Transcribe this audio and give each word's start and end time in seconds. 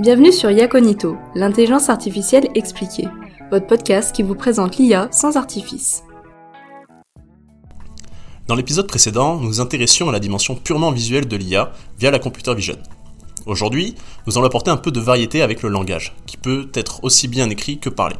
Bienvenue 0.00 0.32
sur 0.32 0.50
Yaconito, 0.50 1.16
l'intelligence 1.34 1.88
artificielle 1.88 2.48
expliquée, 2.54 3.08
votre 3.50 3.66
podcast 3.66 4.14
qui 4.14 4.22
vous 4.22 4.34
présente 4.34 4.76
l'IA 4.76 5.08
sans 5.10 5.36
artifice. 5.36 6.02
Dans 8.46 8.54
l'épisode 8.54 8.86
précédent, 8.86 9.36
nous 9.36 9.48
nous 9.48 9.60
intéressions 9.60 10.08
à 10.08 10.12
la 10.12 10.20
dimension 10.20 10.54
purement 10.54 10.92
visuelle 10.92 11.28
de 11.28 11.36
l'IA 11.36 11.72
via 11.98 12.10
la 12.10 12.18
computer 12.18 12.54
vision. 12.54 12.76
Aujourd'hui, 13.46 13.94
nous 14.26 14.38
allons 14.38 14.46
apporter 14.46 14.70
un 14.70 14.76
peu 14.76 14.90
de 14.90 15.00
variété 15.00 15.42
avec 15.42 15.62
le 15.62 15.68
langage, 15.68 16.14
qui 16.26 16.36
peut 16.36 16.70
être 16.74 17.04
aussi 17.04 17.28
bien 17.28 17.50
écrit 17.50 17.78
que 17.78 17.88
parlé. 17.88 18.16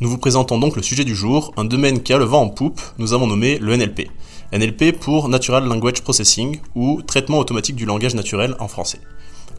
Nous 0.00 0.08
vous 0.08 0.18
présentons 0.18 0.58
donc 0.58 0.76
le 0.76 0.82
sujet 0.82 1.04
du 1.04 1.14
jour, 1.14 1.52
un 1.56 1.64
domaine 1.64 2.02
qui 2.02 2.12
a 2.12 2.18
le 2.18 2.24
vent 2.24 2.42
en 2.42 2.48
poupe, 2.48 2.80
nous 2.98 3.12
avons 3.12 3.26
nommé 3.26 3.58
le 3.58 3.76
NLP. 3.76 4.08
NLP 4.54 4.92
pour 4.92 5.28
Natural 5.28 5.64
Language 5.64 6.02
Processing 6.02 6.60
ou 6.76 7.02
traitement 7.02 7.40
automatique 7.40 7.74
du 7.74 7.86
langage 7.86 8.14
naturel 8.14 8.54
en 8.60 8.68
français. 8.68 9.00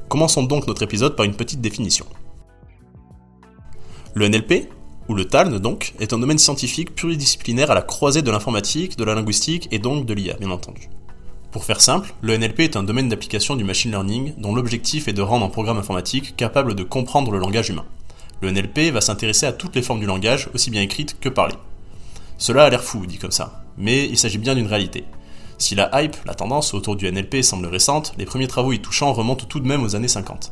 Commençons 0.08 0.44
donc 0.44 0.68
notre 0.68 0.84
épisode 0.84 1.18
par 1.18 1.26
une 1.26 1.36
petite 1.36 1.60
définition. 1.60 2.06
Le 4.14 4.30
NLP, 4.30 4.70
ou 5.10 5.14
le 5.14 5.26
TALN 5.26 5.60
donc, 5.60 5.96
est 6.00 6.14
un 6.14 6.18
domaine 6.18 6.38
scientifique 6.38 6.96
pluridisciplinaire 6.96 7.72
à 7.72 7.76
la 7.76 7.82
croisée 7.82 8.22
de 8.22 8.32
l'informatique, 8.32 8.98
de 8.98 9.04
la 9.04 9.16
linguistique 9.16 9.68
et 9.70 9.80
donc 9.80 10.06
de 10.06 10.14
l'IA, 10.14 10.36
bien 10.36 10.50
entendu. 10.50 10.90
Pour 11.52 11.66
faire 11.66 11.82
simple, 11.82 12.14
le 12.22 12.38
NLP 12.38 12.62
est 12.62 12.78
un 12.78 12.84
domaine 12.84 13.10
d'application 13.10 13.58
du 13.58 13.66
machine 13.66 13.92
learning 13.92 14.34
dont 14.38 14.56
l'objectif 14.56 15.10
est 15.10 15.14
de 15.14 15.22
rendre 15.22 15.46
un 15.46 15.50
programme 15.50 15.78
informatique 15.78 16.38
capable 16.38 16.74
de 16.74 16.84
comprendre 16.84 17.32
le 17.32 17.40
langage 17.40 17.70
humain. 17.70 17.86
Le 18.40 18.50
NLP 18.50 18.94
va 18.94 19.02
s'intéresser 19.02 19.46
à 19.46 19.52
toutes 19.52 19.76
les 19.76 19.82
formes 19.82 20.00
du 20.00 20.06
langage, 20.06 20.50
aussi 20.54 20.70
bien 20.70 20.82
écrites 20.82 21.20
que 21.20 21.28
parlées. 21.28 21.58
Cela 22.38 22.64
a 22.64 22.70
l'air 22.70 22.84
fou, 22.84 23.06
dit 23.06 23.18
comme 23.18 23.32
ça, 23.32 23.65
mais 23.78 24.06
il 24.06 24.18
s'agit 24.18 24.38
bien 24.38 24.56
d'une 24.56 24.68
réalité. 24.68 25.06
Si 25.58 25.76
la 25.76 25.90
hype, 26.02 26.18
la 26.26 26.34
tendance 26.34 26.74
autour 26.74 26.96
du 26.96 27.10
NLP 27.10 27.42
semble 27.42 27.68
récente, 27.68 28.14
les 28.18 28.26
premiers 28.26 28.48
travaux 28.48 28.74
y 28.74 28.80
touchant 28.80 29.14
remontent 29.14 29.46
tout 29.46 29.60
de 29.60 29.68
même 29.68 29.84
aux 29.84 29.96
années 29.96 30.08
50. 30.08 30.52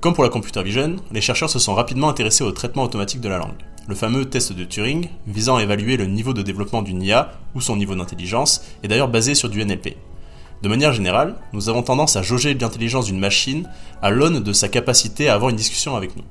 Comme 0.00 0.14
pour 0.14 0.22
la 0.22 0.30
computer 0.30 0.62
vision, 0.62 0.96
les 1.10 1.20
chercheurs 1.20 1.50
se 1.50 1.58
sont 1.58 1.74
rapidement 1.74 2.08
intéressés 2.08 2.44
au 2.44 2.52
traitement 2.52 2.84
automatique 2.84 3.20
de 3.20 3.28
la 3.28 3.38
langue. 3.38 3.56
Le 3.88 3.94
fameux 3.94 4.26
test 4.26 4.52
de 4.52 4.64
Turing, 4.64 5.08
visant 5.26 5.56
à 5.56 5.62
évaluer 5.62 5.96
le 5.96 6.06
niveau 6.06 6.34
de 6.34 6.42
développement 6.42 6.82
d'une 6.82 7.02
IA 7.02 7.32
ou 7.54 7.60
son 7.60 7.74
niveau 7.74 7.94
d'intelligence, 7.94 8.62
est 8.82 8.88
d'ailleurs 8.88 9.08
basé 9.08 9.34
sur 9.34 9.48
du 9.48 9.64
NLP. 9.64 9.96
De 10.62 10.68
manière 10.68 10.92
générale, 10.92 11.36
nous 11.52 11.68
avons 11.68 11.82
tendance 11.82 12.16
à 12.16 12.22
jauger 12.22 12.52
l'intelligence 12.54 13.06
d'une 13.06 13.18
machine 13.18 13.68
à 14.02 14.10
l'aune 14.10 14.40
de 14.40 14.52
sa 14.52 14.68
capacité 14.68 15.28
à 15.28 15.34
avoir 15.34 15.50
une 15.50 15.56
discussion 15.56 15.96
avec 15.96 16.16
nous. 16.16 16.24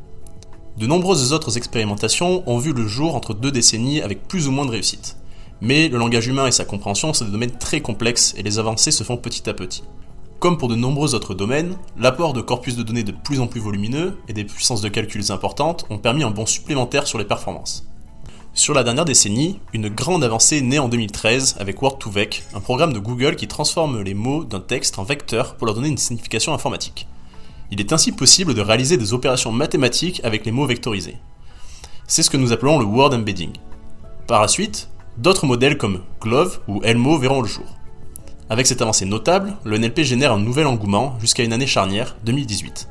De 0.78 0.86
nombreuses 0.86 1.34
autres 1.34 1.58
expérimentations 1.58 2.44
ont 2.48 2.60
vu 2.60 2.74
le 2.74 2.88
jour 2.88 3.16
entre 3.16 3.34
deux 3.34 3.52
décennies 3.52 4.02
avec 4.02 4.28
plus 4.28 4.48
ou 4.48 4.52
moins 4.52 4.66
de 4.66 4.72
réussite. 4.72 5.18
Mais 5.62 5.90
le 5.90 5.98
langage 5.98 6.28
humain 6.28 6.48
et 6.48 6.52
sa 6.52 6.66
compréhension 6.66 7.14
sont 7.14 7.26
des 7.26 7.32
domaines 7.32 7.58
très 7.58 7.82
complexes 7.82 8.34
et 8.38 8.44
les 8.44 8.60
avancées 8.60 8.92
se 8.92 9.04
font 9.04 9.18
petit 9.18 9.50
à 9.50 9.54
petit. 9.54 9.84
Comme 10.40 10.58
pour 10.58 10.68
de 10.68 10.76
nombreux 10.76 11.16
autres 11.16 11.34
domaines, 11.34 11.76
l'apport 11.98 12.34
de 12.34 12.42
corpus 12.42 12.76
de 12.76 12.84
données 12.84 13.04
de 13.04 13.12
plus 13.12 13.40
en 13.40 13.48
plus 13.48 13.60
volumineux 13.60 14.18
et 14.28 14.34
des 14.34 14.44
puissances 14.44 14.82
de 14.82 14.90
calculs 14.90 15.32
importantes 15.32 15.86
ont 15.90 15.98
permis 15.98 16.24
un 16.24 16.30
bond 16.30 16.46
supplémentaire 16.46 17.08
sur 17.08 17.18
les 17.18 17.26
performances. 17.26 17.88
Sur 18.54 18.74
la 18.74 18.84
dernière 18.84 19.06
décennie, 19.06 19.60
une 19.74 19.90
grande 19.90 20.24
avancée 20.24 20.62
naît 20.62 20.80
en 20.80 20.90
2013 20.90 21.58
avec 21.60 21.82
Word2Vec, 21.82 22.44
un 22.54 22.60
programme 22.60 22.94
de 22.94 23.00
Google 23.00 23.36
qui 23.36 23.48
transforme 23.48 24.02
les 24.02 24.14
mots 24.14 24.44
d'un 24.44 24.60
texte 24.60 25.00
en 25.00 25.04
vecteurs 25.04 25.56
pour 25.56 25.66
leur 25.66 25.76
donner 25.76 25.90
une 25.90 25.98
signification 25.98 26.54
informatique. 26.54 27.08
Il 27.72 27.80
est 27.80 27.94
ainsi 27.94 28.12
possible 28.12 28.54
de 28.54 28.62
réaliser 28.62 28.98
des 28.98 29.14
opérations 29.14 29.52
mathématiques 29.52 30.22
avec 30.24 30.46
les 30.46 30.52
mots 30.52 30.66
vectorisés. 30.66 31.18
C'est 32.08 32.24
ce 32.24 32.30
que 32.30 32.38
nous 32.38 32.54
appelons 32.54 32.80
le 32.80 32.86
word 32.86 33.14
embedding. 33.14 33.52
Par 34.28 34.42
la 34.42 34.48
suite, 34.48 34.90
D'autres 35.18 35.48
modèles 35.48 35.80
comme 35.80 36.02
Glove 36.22 36.60
ou 36.68 36.80
Elmo 36.84 37.18
verront 37.18 37.42
le 37.42 37.48
jour. 37.48 37.66
Avec 38.52 38.68
cette 38.68 38.84
avancée 38.84 39.06
notable, 39.06 39.56
le 39.64 39.80
NLP 39.80 40.02
génère 40.04 40.32
un 40.32 40.40
nouvel 40.40 40.68
engouement 40.68 41.18
jusqu'à 41.20 41.44
une 41.44 41.54
année 41.54 41.66
charnière, 41.66 42.16
2018. 42.24 42.88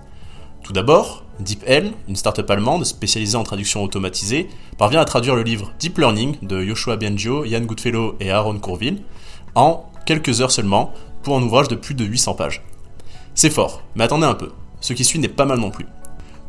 Tout 0.65 0.73
d'abord, 0.73 1.23
DeepL, 1.39 1.93
une 2.09 2.17
start-up 2.17 2.51
allemande 2.51 2.85
spécialisée 2.85 3.37
en 3.37 3.45
traduction 3.45 3.85
automatisée, 3.85 4.49
parvient 4.77 5.01
à 5.01 5.05
traduire 5.05 5.37
le 5.37 5.45
livre 5.45 5.73
Deep 5.79 5.98
Learning 5.98 6.36
de 6.42 6.65
Joshua 6.65 6.97
Biangio, 6.97 7.45
Ian 7.45 7.61
Goodfellow 7.61 8.17
et 8.19 8.33
Aaron 8.33 8.59
Courville 8.59 9.03
en 9.55 9.89
quelques 10.05 10.41
heures 10.41 10.51
seulement 10.51 10.92
pour 11.23 11.36
un 11.36 11.42
ouvrage 11.42 11.69
de 11.69 11.77
plus 11.77 11.95
de 11.95 12.05
800 12.05 12.35
pages. 12.35 12.65
C'est 13.36 13.51
fort, 13.51 13.83
mais 13.95 14.03
attendez 14.03 14.27
un 14.27 14.35
peu, 14.35 14.51
ce 14.81 14.95
qui 14.95 15.05
suit 15.05 15.20
n'est 15.20 15.29
pas 15.29 15.45
mal 15.45 15.61
non 15.61 15.70
plus. 15.70 15.86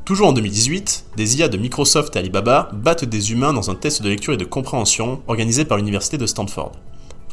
Toujours 0.07 0.29
en 0.29 0.31
2018, 0.31 1.07
des 1.17 1.37
IA 1.37 1.49
de 1.49 1.57
Microsoft 1.57 2.15
et 2.15 2.19
Alibaba 2.19 2.69
battent 2.71 3.03
des 3.03 3.33
humains 3.33 3.51
dans 3.51 3.69
un 3.69 3.75
test 3.75 4.01
de 4.01 4.07
lecture 4.07 4.35
et 4.35 4.37
de 4.37 4.45
compréhension 4.45 5.21
organisé 5.27 5.65
par 5.65 5.77
l'université 5.77 6.17
de 6.17 6.25
Stanford. 6.25 6.71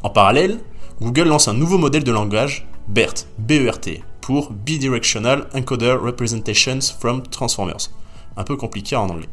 En 0.02 0.10
parallèle, 0.10 0.58
Google 1.00 1.28
lance 1.28 1.46
un 1.46 1.54
nouveau 1.54 1.78
modèle 1.78 2.02
de 2.02 2.10
langage, 2.10 2.66
BERT, 2.88 3.28
B-E-R-T, 3.38 4.02
pour 4.20 4.50
Bidirectional 4.50 5.46
Encoder 5.54 5.92
Representations 6.02 6.80
from 6.98 7.22
Transformers. 7.22 7.92
Un 8.36 8.42
peu 8.42 8.56
compliqué 8.56 8.96
en 8.96 9.08
anglais. 9.08 9.28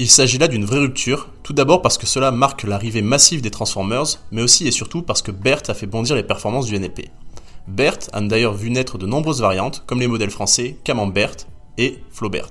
Il 0.00 0.08
s'agit 0.08 0.38
là 0.38 0.48
d'une 0.48 0.64
vraie 0.64 0.80
rupture, 0.80 1.28
tout 1.44 1.52
d'abord 1.52 1.82
parce 1.82 1.98
que 1.98 2.06
cela 2.06 2.32
marque 2.32 2.64
l'arrivée 2.64 3.00
massive 3.00 3.42
des 3.42 3.52
Transformers, 3.52 4.18
mais 4.32 4.42
aussi 4.42 4.66
et 4.66 4.72
surtout 4.72 5.02
parce 5.02 5.22
que 5.22 5.30
BERT 5.30 5.62
a 5.68 5.74
fait 5.74 5.86
bondir 5.86 6.16
les 6.16 6.24
performances 6.24 6.66
du 6.66 6.76
NLP. 6.76 7.10
BERT 7.68 8.10
a 8.12 8.20
d'ailleurs 8.22 8.54
vu 8.54 8.70
naître 8.70 8.98
de 8.98 9.06
nombreuses 9.06 9.40
variantes, 9.40 9.84
comme 9.86 10.00
les 10.00 10.08
modèles 10.08 10.30
français 10.30 10.76
Camembert 10.82 11.36
et 11.78 11.98
Flaubert. 12.10 12.50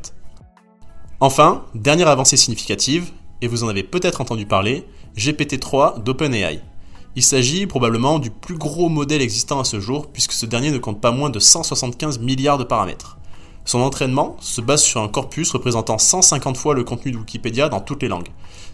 Enfin, 1.20 1.66
dernière 1.74 2.08
avancée 2.08 2.38
significative, 2.38 3.12
et 3.42 3.48
vous 3.48 3.64
en 3.64 3.68
avez 3.68 3.84
peut-être 3.84 4.22
entendu 4.22 4.46
parler, 4.46 4.86
GPT-3 5.18 6.04
d'OpenAI. 6.04 6.62
Il 7.16 7.24
s'agit 7.24 7.66
probablement 7.66 8.20
du 8.20 8.30
plus 8.30 8.58
gros 8.58 8.90
modèle 8.90 9.22
existant 9.22 9.60
à 9.60 9.64
ce 9.64 9.80
jour, 9.80 10.08
puisque 10.08 10.34
ce 10.34 10.46
dernier 10.46 10.72
ne 10.72 10.78
compte 10.78 11.00
pas 11.00 11.12
moins 11.12 11.30
de 11.30 11.40
175 11.40 12.20
milliards 12.20 12.58
de 12.58 12.66
paramètres. 12.66 13.18
Son 13.64 13.80
entraînement 13.80 14.36
se 14.42 14.62
base 14.62 14.84
sur 14.84 15.02
un 15.02 15.08
corpus 15.08 15.52
représentant 15.52 15.98
150 15.98 16.58
fois 16.58 16.76
le 16.76 16.84
contenu 16.84 17.12
de 17.12 17.18
Wikipédia 17.18 17.70
dans 17.70 17.80
toutes 17.80 18.04
les 18.04 18.10
langues. 18.10 18.28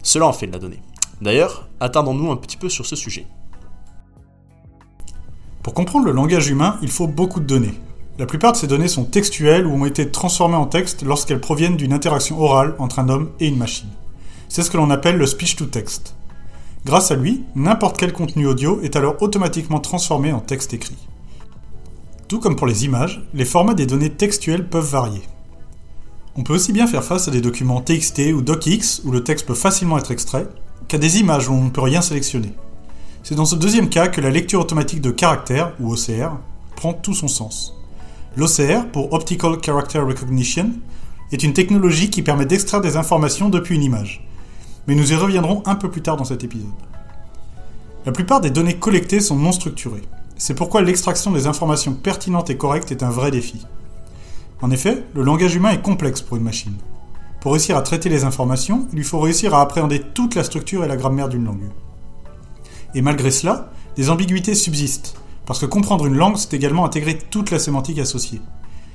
Cela 0.03 0.25
en 0.25 0.33
fait 0.33 0.47
de 0.47 0.51
la 0.51 0.59
donnée. 0.59 0.81
D'ailleurs, 1.21 1.69
attardons-nous 1.79 2.31
un 2.31 2.35
petit 2.35 2.57
peu 2.57 2.67
sur 2.67 2.85
ce 2.85 2.95
sujet. 2.95 3.27
Pour 5.63 5.75
comprendre 5.75 6.05
le 6.05 6.11
langage 6.11 6.47
humain, 6.49 6.77
il 6.81 6.89
faut 6.89 7.07
beaucoup 7.07 7.39
de 7.39 7.45
données. 7.45 7.75
La 8.21 8.27
plupart 8.27 8.51
de 8.51 8.57
ces 8.57 8.67
données 8.67 8.87
sont 8.87 9.05
textuelles 9.05 9.65
ou 9.65 9.71
ont 9.71 9.85
été 9.87 10.11
transformées 10.11 10.55
en 10.55 10.67
texte 10.67 11.01
lorsqu'elles 11.01 11.41
proviennent 11.41 11.75
d'une 11.75 11.91
interaction 11.91 12.39
orale 12.39 12.75
entre 12.77 12.99
un 12.99 13.09
homme 13.09 13.31
et 13.39 13.47
une 13.47 13.57
machine. 13.57 13.89
C'est 14.47 14.61
ce 14.61 14.69
que 14.69 14.77
l'on 14.77 14.91
appelle 14.91 15.17
le 15.17 15.25
speech-to-text. 15.25 16.13
Grâce 16.85 17.09
à 17.09 17.15
lui, 17.15 17.43
n'importe 17.55 17.97
quel 17.97 18.13
contenu 18.13 18.45
audio 18.45 18.79
est 18.83 18.95
alors 18.95 19.19
automatiquement 19.23 19.79
transformé 19.79 20.31
en 20.31 20.39
texte 20.39 20.71
écrit. 20.75 20.99
Tout 22.27 22.39
comme 22.39 22.55
pour 22.55 22.67
les 22.67 22.85
images, 22.85 23.27
les 23.33 23.43
formats 23.43 23.73
des 23.73 23.87
données 23.87 24.11
textuelles 24.11 24.69
peuvent 24.69 24.85
varier. 24.85 25.23
On 26.35 26.43
peut 26.43 26.53
aussi 26.53 26.73
bien 26.73 26.85
faire 26.85 27.03
face 27.03 27.27
à 27.27 27.31
des 27.31 27.41
documents 27.41 27.81
TXT 27.81 28.33
ou 28.35 28.43
DocX 28.43 29.01
où 29.03 29.09
le 29.09 29.23
texte 29.23 29.47
peut 29.47 29.55
facilement 29.55 29.97
être 29.97 30.11
extrait, 30.11 30.45
qu'à 30.87 30.99
des 30.99 31.17
images 31.17 31.49
où 31.49 31.53
on 31.53 31.63
ne 31.63 31.71
peut 31.71 31.81
rien 31.81 32.03
sélectionner. 32.03 32.53
C'est 33.23 33.33
dans 33.33 33.45
ce 33.45 33.55
deuxième 33.55 33.89
cas 33.89 34.09
que 34.09 34.21
la 34.21 34.29
lecture 34.29 34.59
automatique 34.59 35.01
de 35.01 35.09
caractères, 35.09 35.73
ou 35.79 35.91
OCR, 35.91 36.37
prend 36.75 36.93
tout 36.93 37.15
son 37.15 37.27
sens. 37.27 37.80
L'OCR, 38.37 38.87
pour 38.93 39.11
Optical 39.11 39.57
Character 39.61 39.99
Recognition, 39.99 40.71
est 41.33 41.43
une 41.43 41.51
technologie 41.51 42.09
qui 42.09 42.21
permet 42.21 42.45
d'extraire 42.45 42.79
des 42.79 42.95
informations 42.95 43.49
depuis 43.49 43.75
une 43.75 43.83
image. 43.83 44.25
Mais 44.87 44.95
nous 44.95 45.11
y 45.11 45.15
reviendrons 45.15 45.61
un 45.65 45.75
peu 45.75 45.91
plus 45.91 46.01
tard 46.01 46.15
dans 46.15 46.23
cet 46.23 46.45
épisode. 46.45 46.69
La 48.05 48.13
plupart 48.13 48.39
des 48.39 48.49
données 48.49 48.77
collectées 48.77 49.19
sont 49.19 49.35
non 49.35 49.51
structurées. 49.51 50.03
C'est 50.37 50.55
pourquoi 50.55 50.81
l'extraction 50.81 51.31
des 51.31 51.45
informations 51.45 51.93
pertinentes 51.93 52.49
et 52.49 52.57
correctes 52.57 52.91
est 52.91 53.03
un 53.03 53.09
vrai 53.09 53.31
défi. 53.31 53.65
En 54.61 54.71
effet, 54.71 55.03
le 55.13 55.23
langage 55.23 55.55
humain 55.55 55.71
est 55.71 55.81
complexe 55.81 56.21
pour 56.21 56.37
une 56.37 56.43
machine. 56.43 56.77
Pour 57.41 57.51
réussir 57.51 57.75
à 57.75 57.81
traiter 57.81 58.07
les 58.07 58.23
informations, 58.23 58.87
il 58.93 58.97
lui 58.97 59.03
faut 59.03 59.19
réussir 59.19 59.53
à 59.53 59.61
appréhender 59.61 59.99
toute 59.99 60.35
la 60.35 60.43
structure 60.45 60.85
et 60.85 60.87
la 60.87 60.95
grammaire 60.95 61.27
d'une 61.27 61.45
langue. 61.45 61.69
Et 62.95 63.01
malgré 63.01 63.29
cela, 63.29 63.71
des 63.97 64.09
ambiguïtés 64.09 64.55
subsistent, 64.55 65.15
parce 65.45 65.59
que 65.59 65.65
comprendre 65.65 66.05
une 66.05 66.15
langue, 66.15 66.37
c'est 66.37 66.53
également 66.53 66.85
intégrer 66.85 67.17
toute 67.17 67.51
la 67.51 67.59
sémantique 67.59 67.99
associée. 67.99 68.41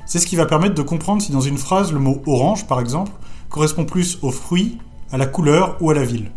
C'est 0.06 0.18
ce 0.18 0.26
qui 0.26 0.36
va 0.36 0.46
permettre 0.46 0.74
de 0.74 0.82
comprendre 0.82 1.20
si 1.20 1.32
dans 1.32 1.40
une 1.40 1.58
phrase 1.58 1.92
le 1.92 1.98
mot 1.98 2.22
orange, 2.26 2.66
par 2.66 2.80
exemple, 2.80 3.12
correspond 3.48 3.84
plus 3.84 4.18
au 4.22 4.30
fruit, 4.30 4.78
à 5.10 5.18
la 5.18 5.26
couleur 5.26 5.76
ou 5.80 5.90
à 5.90 5.94
la 5.94 6.04
ville. 6.04 6.30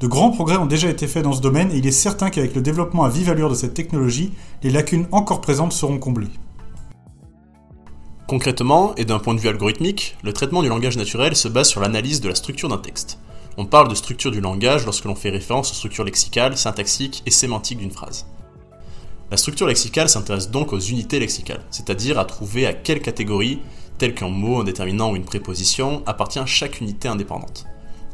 De 0.00 0.06
grands 0.06 0.30
progrès 0.30 0.56
ont 0.56 0.66
déjà 0.66 0.90
été 0.90 1.06
faits 1.06 1.22
dans 1.22 1.32
ce 1.32 1.40
domaine 1.40 1.70
et 1.70 1.76
il 1.76 1.86
est 1.86 1.92
certain 1.92 2.28
qu'avec 2.28 2.54
le 2.54 2.60
développement 2.60 3.04
à 3.04 3.08
vive 3.08 3.30
allure 3.30 3.48
de 3.48 3.54
cette 3.54 3.74
technologie, 3.74 4.32
les 4.62 4.70
lacunes 4.70 5.06
encore 5.12 5.40
présentes 5.40 5.72
seront 5.72 5.98
comblées. 5.98 6.30
Concrètement, 8.26 8.94
et 8.96 9.04
d'un 9.04 9.18
point 9.18 9.34
de 9.34 9.40
vue 9.40 9.48
algorithmique, 9.48 10.16
le 10.22 10.32
traitement 10.32 10.62
du 10.62 10.68
langage 10.68 10.96
naturel 10.96 11.36
se 11.36 11.48
base 11.48 11.68
sur 11.68 11.80
l'analyse 11.80 12.20
de 12.20 12.28
la 12.28 12.34
structure 12.34 12.68
d'un 12.68 12.78
texte. 12.78 13.18
On 13.58 13.66
parle 13.66 13.88
de 13.88 13.94
structure 13.94 14.30
du 14.30 14.40
langage 14.40 14.84
lorsque 14.86 15.04
l'on 15.04 15.14
fait 15.14 15.30
référence 15.30 15.70
aux 15.70 15.74
structures 15.74 16.04
lexicales, 16.04 16.56
syntaxiques 16.56 17.22
et 17.26 17.30
sémantiques 17.30 17.78
d'une 17.78 17.90
phrase. 17.90 18.26
La 19.32 19.38
structure 19.38 19.66
lexicale 19.66 20.10
s'intéresse 20.10 20.50
donc 20.50 20.74
aux 20.74 20.78
unités 20.78 21.18
lexicales, 21.18 21.64
c'est-à-dire 21.70 22.18
à 22.18 22.26
trouver 22.26 22.66
à 22.66 22.74
quelle 22.74 23.00
catégorie, 23.00 23.60
telle 23.96 24.14
qu'un 24.14 24.28
mot, 24.28 24.60
un 24.60 24.64
déterminant 24.64 25.10
ou 25.10 25.16
une 25.16 25.24
préposition, 25.24 26.02
appartient 26.04 26.44
chaque 26.44 26.82
unité 26.82 27.08
indépendante. 27.08 27.64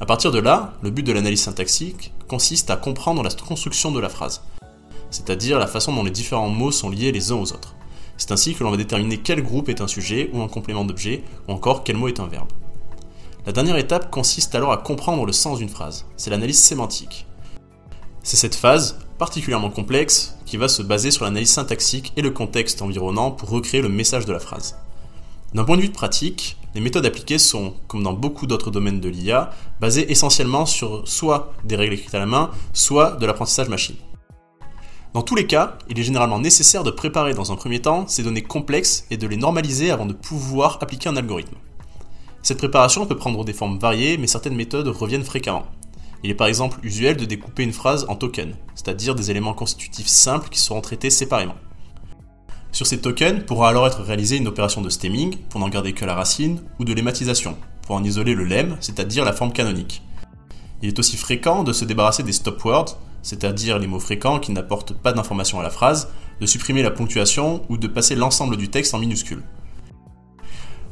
A 0.00 0.06
partir 0.06 0.31
de 0.31 0.38
là, 0.38 0.75
le 0.81 0.91
but 0.91 1.03
de 1.03 1.11
l'analyse 1.11 1.43
syntaxique 1.43 2.12
consiste 2.29 2.70
à 2.70 2.76
comprendre 2.76 3.25
la 3.25 3.31
construction 3.31 3.91
de 3.91 3.99
la 3.99 4.09
phrase, 4.09 4.43
c'est-à-dire 5.11 5.59
la 5.59 5.67
façon 5.67 5.93
dont 5.93 6.05
les 6.05 6.12
différents 6.12 6.50
mots 6.50 6.70
sont 6.70 6.88
liés 6.88 7.11
les 7.11 7.32
uns 7.32 7.41
aux 7.41 7.53
autres. 7.53 7.75
C'est 8.17 8.31
ainsi 8.31 8.55
que 8.55 8.62
l'on 8.62 8.71
va 8.71 8.76
déterminer 8.76 9.17
quel 9.17 9.43
groupe 9.43 9.69
est 9.69 9.81
un 9.81 9.88
sujet 9.88 10.31
ou 10.32 10.41
un 10.41 10.49
complément 10.49 10.85
d'objet, 10.85 11.25
ou 11.49 11.53
encore 11.53 11.82
quel 11.82 11.97
mot 11.97 12.06
est 12.06 12.21
un 12.21 12.29
verbe. 12.29 12.53
La 13.44 13.50
dernière 13.50 13.79
étape 13.79 14.12
consiste 14.12 14.55
alors 14.55 14.71
à 14.71 14.76
comprendre 14.76 15.26
le 15.26 15.32
sens 15.32 15.59
d'une 15.59 15.69
phrase. 15.69 16.06
C'est 16.17 16.31
l'analyse 16.31 16.61
sémantique. 16.61 17.26
C'est 18.23 18.37
cette 18.37 18.55
phase, 18.55 19.00
particulièrement 19.19 19.70
complexe, 19.70 20.37
qui 20.47 20.56
va 20.56 20.69
se 20.69 20.82
baser 20.82 21.11
sur 21.11 21.25
l'analyse 21.25 21.50
syntaxique 21.50 22.12
et 22.17 22.23
le 22.23 22.31
contexte 22.31 22.81
environnant 22.82 23.31
pour 23.31 23.50
recréer 23.50 23.82
le 23.82 23.88
message 23.88 24.26
de 24.26 24.32
la 24.32 24.38
phrase. 24.38 24.76
D'un 25.55 25.65
point 25.65 25.76
de 25.76 25.82
vue 25.82 25.91
pratique, 25.91 26.56
les 26.75 26.81
méthodes 26.81 27.06
appliquées 27.06 27.38
sont, 27.38 27.75
comme 27.87 28.03
dans 28.03 28.12
beaucoup 28.12 28.47
d'autres 28.47 28.70
domaines 28.70 29.00
de 29.00 29.09
l'IA, 29.09 29.50
basées 29.81 30.11
essentiellement 30.12 30.67
sur 30.67 31.09
soit 31.09 31.53
des 31.65 31.75
règles 31.75 31.94
écrites 31.94 32.15
à 32.15 32.19
la 32.19 32.26
main, 32.26 32.50
soit 32.73 33.12
de 33.12 33.26
l'apprentissage 33.26 33.69
machine. 33.69 33.97
Dans 35.15 35.23
tous 35.23 35.35
les 35.35 35.47
cas, 35.47 35.79
il 35.88 35.99
est 35.99 36.03
généralement 36.03 36.38
nécessaire 36.38 36.85
de 36.85 36.91
préparer 36.91 37.32
dans 37.32 37.50
un 37.50 37.56
premier 37.56 37.81
temps 37.81 38.06
ces 38.06 38.23
données 38.23 38.43
complexes 38.43 39.06
et 39.11 39.17
de 39.17 39.26
les 39.26 39.38
normaliser 39.38 39.91
avant 39.91 40.06
de 40.06 40.12
pouvoir 40.12 40.79
appliquer 40.82 41.09
un 41.09 41.17
algorithme. 41.17 41.56
Cette 42.43 42.59
préparation 42.59 43.06
peut 43.06 43.17
prendre 43.17 43.44
des 43.44 43.55
formes 43.55 43.79
variées, 43.79 44.19
mais 44.19 44.26
certaines 44.26 44.55
méthodes 44.55 44.88
reviennent 44.88 45.25
fréquemment. 45.25 45.67
Il 46.23 46.31
est 46.31 46.35
par 46.35 46.49
exemple 46.49 46.79
usuel 46.82 47.17
de 47.17 47.25
découper 47.25 47.62
une 47.62 47.73
phrase 47.73 48.06
en 48.09 48.17
tokens, 48.17 48.56
c'est-à-dire 48.75 49.15
des 49.15 49.31
éléments 49.31 49.55
constitutifs 49.55 50.09
simples 50.09 50.49
qui 50.49 50.59
seront 50.59 50.81
traités 50.81 51.11
séparément. 51.11 51.55
Sur 52.73 52.87
ces 52.87 53.00
tokens 53.00 53.44
pourra 53.44 53.70
alors 53.70 53.87
être 53.87 54.03
réalisée 54.03 54.37
une 54.37 54.49
opération 54.49 54.82
de 54.82 54.91
stemming, 54.91 55.37
pour 55.49 55.61
n'en 55.61 55.69
garder 55.69 55.93
que 55.93 56.05
la 56.05 56.15
racine, 56.15 56.62
ou 56.79 56.85
de 56.85 56.93
lemmatisation, 56.93 57.56
pour 57.82 57.97
en 57.97 58.05
isoler 58.05 58.35
le 58.35 58.44
lemme, 58.44 58.76
c'est-à-dire 58.81 59.25
la 59.25 59.32
forme 59.32 59.53
canonique. 59.53 60.03
Il 60.82 60.88
est 60.88 60.99
aussi 60.99 61.17
fréquent 61.17 61.65
de 61.65 61.73
se 61.73 61.85
débarrasser 61.85 62.23
des 62.23 62.32
stop 62.32 62.64
words, 62.64 62.99
c'est-à-dire 63.23 63.79
les 63.79 63.87
mots 63.87 63.99
fréquents 63.99 64.38
qui 64.38 64.53
n'apportent 64.53 64.93
pas 64.93 65.12
d'information 65.12 65.59
à 65.59 65.62
la 65.62 65.71
phrase, 65.71 66.09
de 66.41 66.47
supprimer 66.47 66.82
la 66.82 66.91
ponctuation 66.91 67.62
ou 67.69 67.76
de 67.76 67.88
passer 67.88 68.14
l'ensemble 68.14 68.56
du 68.56 68.69
texte 68.69 68.94
en 68.94 68.99
minuscules. 68.99 69.43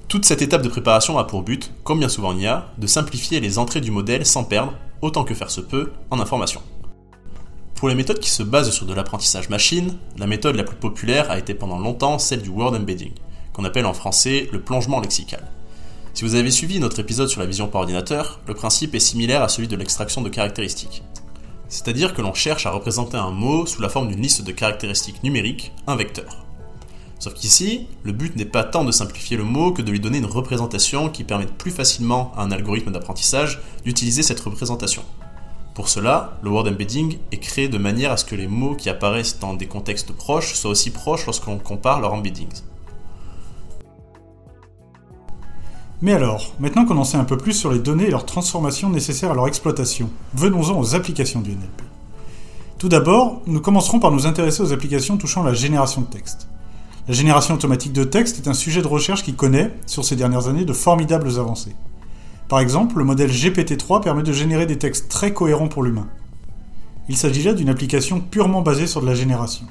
Toute 0.08 0.24
cette 0.24 0.40
étape 0.40 0.62
de 0.62 0.68
préparation 0.68 1.18
a 1.18 1.24
pour 1.24 1.42
but, 1.42 1.72
comme 1.82 1.98
bien 1.98 2.08
souvent 2.08 2.28
en 2.28 2.38
IA, 2.38 2.72
de 2.78 2.86
simplifier 2.86 3.40
les 3.40 3.58
entrées 3.58 3.80
du 3.80 3.90
modèle 3.90 4.24
sans 4.24 4.44
perdre, 4.44 4.74
autant 5.02 5.24
que 5.24 5.34
faire 5.34 5.50
se 5.50 5.60
peut, 5.60 5.90
en 6.12 6.20
information. 6.20 6.62
Pour 7.74 7.88
les 7.88 7.96
méthodes 7.96 8.20
qui 8.20 8.30
se 8.30 8.44
basent 8.44 8.70
sur 8.70 8.86
de 8.86 8.94
l'apprentissage 8.94 9.48
machine, 9.48 9.98
la 10.16 10.28
méthode 10.28 10.54
la 10.54 10.62
plus 10.62 10.76
populaire 10.76 11.28
a 11.32 11.38
été 11.38 11.54
pendant 11.54 11.78
longtemps 11.78 12.20
celle 12.20 12.40
du 12.40 12.50
word 12.50 12.74
embedding, 12.74 13.14
qu'on 13.52 13.64
appelle 13.64 13.84
en 13.84 13.92
français 13.94 14.48
le 14.52 14.60
plongement 14.60 15.00
lexical. 15.00 15.50
Si 16.14 16.22
vous 16.22 16.36
avez 16.36 16.52
suivi 16.52 16.78
notre 16.78 17.00
épisode 17.00 17.28
sur 17.28 17.40
la 17.40 17.46
vision 17.46 17.66
par 17.66 17.80
ordinateur, 17.80 18.40
le 18.46 18.54
principe 18.54 18.94
est 18.94 19.00
similaire 19.00 19.42
à 19.42 19.48
celui 19.48 19.66
de 19.66 19.76
l'extraction 19.76 20.22
de 20.22 20.28
caractéristiques. 20.28 21.02
C'est-à-dire 21.68 22.14
que 22.14 22.22
l'on 22.22 22.32
cherche 22.32 22.64
à 22.64 22.70
représenter 22.70 23.16
un 23.16 23.32
mot 23.32 23.66
sous 23.66 23.82
la 23.82 23.88
forme 23.88 24.08
d'une 24.08 24.22
liste 24.22 24.42
de 24.42 24.52
caractéristiques 24.52 25.24
numériques, 25.24 25.72
un 25.88 25.96
vecteur. 25.96 26.45
Sauf 27.18 27.34
qu'ici, 27.34 27.86
le 28.02 28.12
but 28.12 28.36
n'est 28.36 28.44
pas 28.44 28.62
tant 28.62 28.84
de 28.84 28.92
simplifier 28.92 29.36
le 29.36 29.44
mot 29.44 29.72
que 29.72 29.82
de 29.82 29.90
lui 29.90 30.00
donner 30.00 30.18
une 30.18 30.26
représentation 30.26 31.08
qui 31.08 31.24
permette 31.24 31.54
plus 31.54 31.70
facilement 31.70 32.32
à 32.36 32.42
un 32.42 32.50
algorithme 32.50 32.92
d'apprentissage 32.92 33.60
d'utiliser 33.84 34.22
cette 34.22 34.40
représentation. 34.40 35.02
Pour 35.74 35.88
cela, 35.88 36.38
le 36.42 36.50
word 36.50 36.68
embedding 36.68 37.18
est 37.32 37.38
créé 37.38 37.68
de 37.68 37.78
manière 37.78 38.12
à 38.12 38.16
ce 38.16 38.24
que 38.24 38.34
les 38.34 38.48
mots 38.48 38.74
qui 38.74 38.90
apparaissent 38.90 39.38
dans 39.38 39.54
des 39.54 39.66
contextes 39.66 40.12
proches 40.12 40.54
soient 40.54 40.70
aussi 40.70 40.90
proches 40.90 41.26
lorsqu'on 41.26 41.58
compare 41.58 42.00
leurs 42.00 42.12
embeddings. 42.12 42.62
Mais 46.02 46.12
alors, 46.12 46.52
maintenant 46.60 46.84
qu'on 46.84 46.98
en 46.98 47.04
sait 47.04 47.16
un 47.16 47.24
peu 47.24 47.38
plus 47.38 47.54
sur 47.54 47.72
les 47.72 47.78
données 47.78 48.06
et 48.06 48.10
leurs 48.10 48.26
transformations 48.26 48.90
nécessaires 48.90 49.30
à 49.30 49.34
leur 49.34 49.48
exploitation, 49.48 50.10
venons-en 50.34 50.78
aux 50.78 50.94
applications 50.94 51.40
du 51.40 51.52
NLP. 51.52 51.82
Tout 52.78 52.90
d'abord, 52.90 53.40
nous 53.46 53.60
commencerons 53.60 54.00
par 54.00 54.10
nous 54.10 54.26
intéresser 54.26 54.62
aux 54.62 54.72
applications 54.72 55.16
touchant 55.16 55.42
la 55.42 55.54
génération 55.54 56.02
de 56.02 56.06
texte. 56.06 56.48
La 57.08 57.14
génération 57.14 57.54
automatique 57.54 57.92
de 57.92 58.02
texte 58.02 58.38
est 58.38 58.48
un 58.48 58.54
sujet 58.54 58.82
de 58.82 58.88
recherche 58.88 59.22
qui 59.22 59.34
connaît, 59.34 59.72
sur 59.86 60.04
ces 60.04 60.16
dernières 60.16 60.48
années, 60.48 60.64
de 60.64 60.72
formidables 60.72 61.38
avancées. 61.38 61.76
Par 62.48 62.58
exemple, 62.58 62.98
le 62.98 63.04
modèle 63.04 63.30
GPT-3 63.30 64.02
permet 64.02 64.24
de 64.24 64.32
générer 64.32 64.66
des 64.66 64.78
textes 64.78 65.08
très 65.08 65.32
cohérents 65.32 65.68
pour 65.68 65.84
l'humain. 65.84 66.08
Il 67.08 67.16
s'agit 67.16 67.44
là 67.44 67.54
d'une 67.54 67.68
application 67.68 68.20
purement 68.20 68.62
basée 68.62 68.88
sur 68.88 69.02
de 69.02 69.06
la 69.06 69.14
génération. 69.14 69.66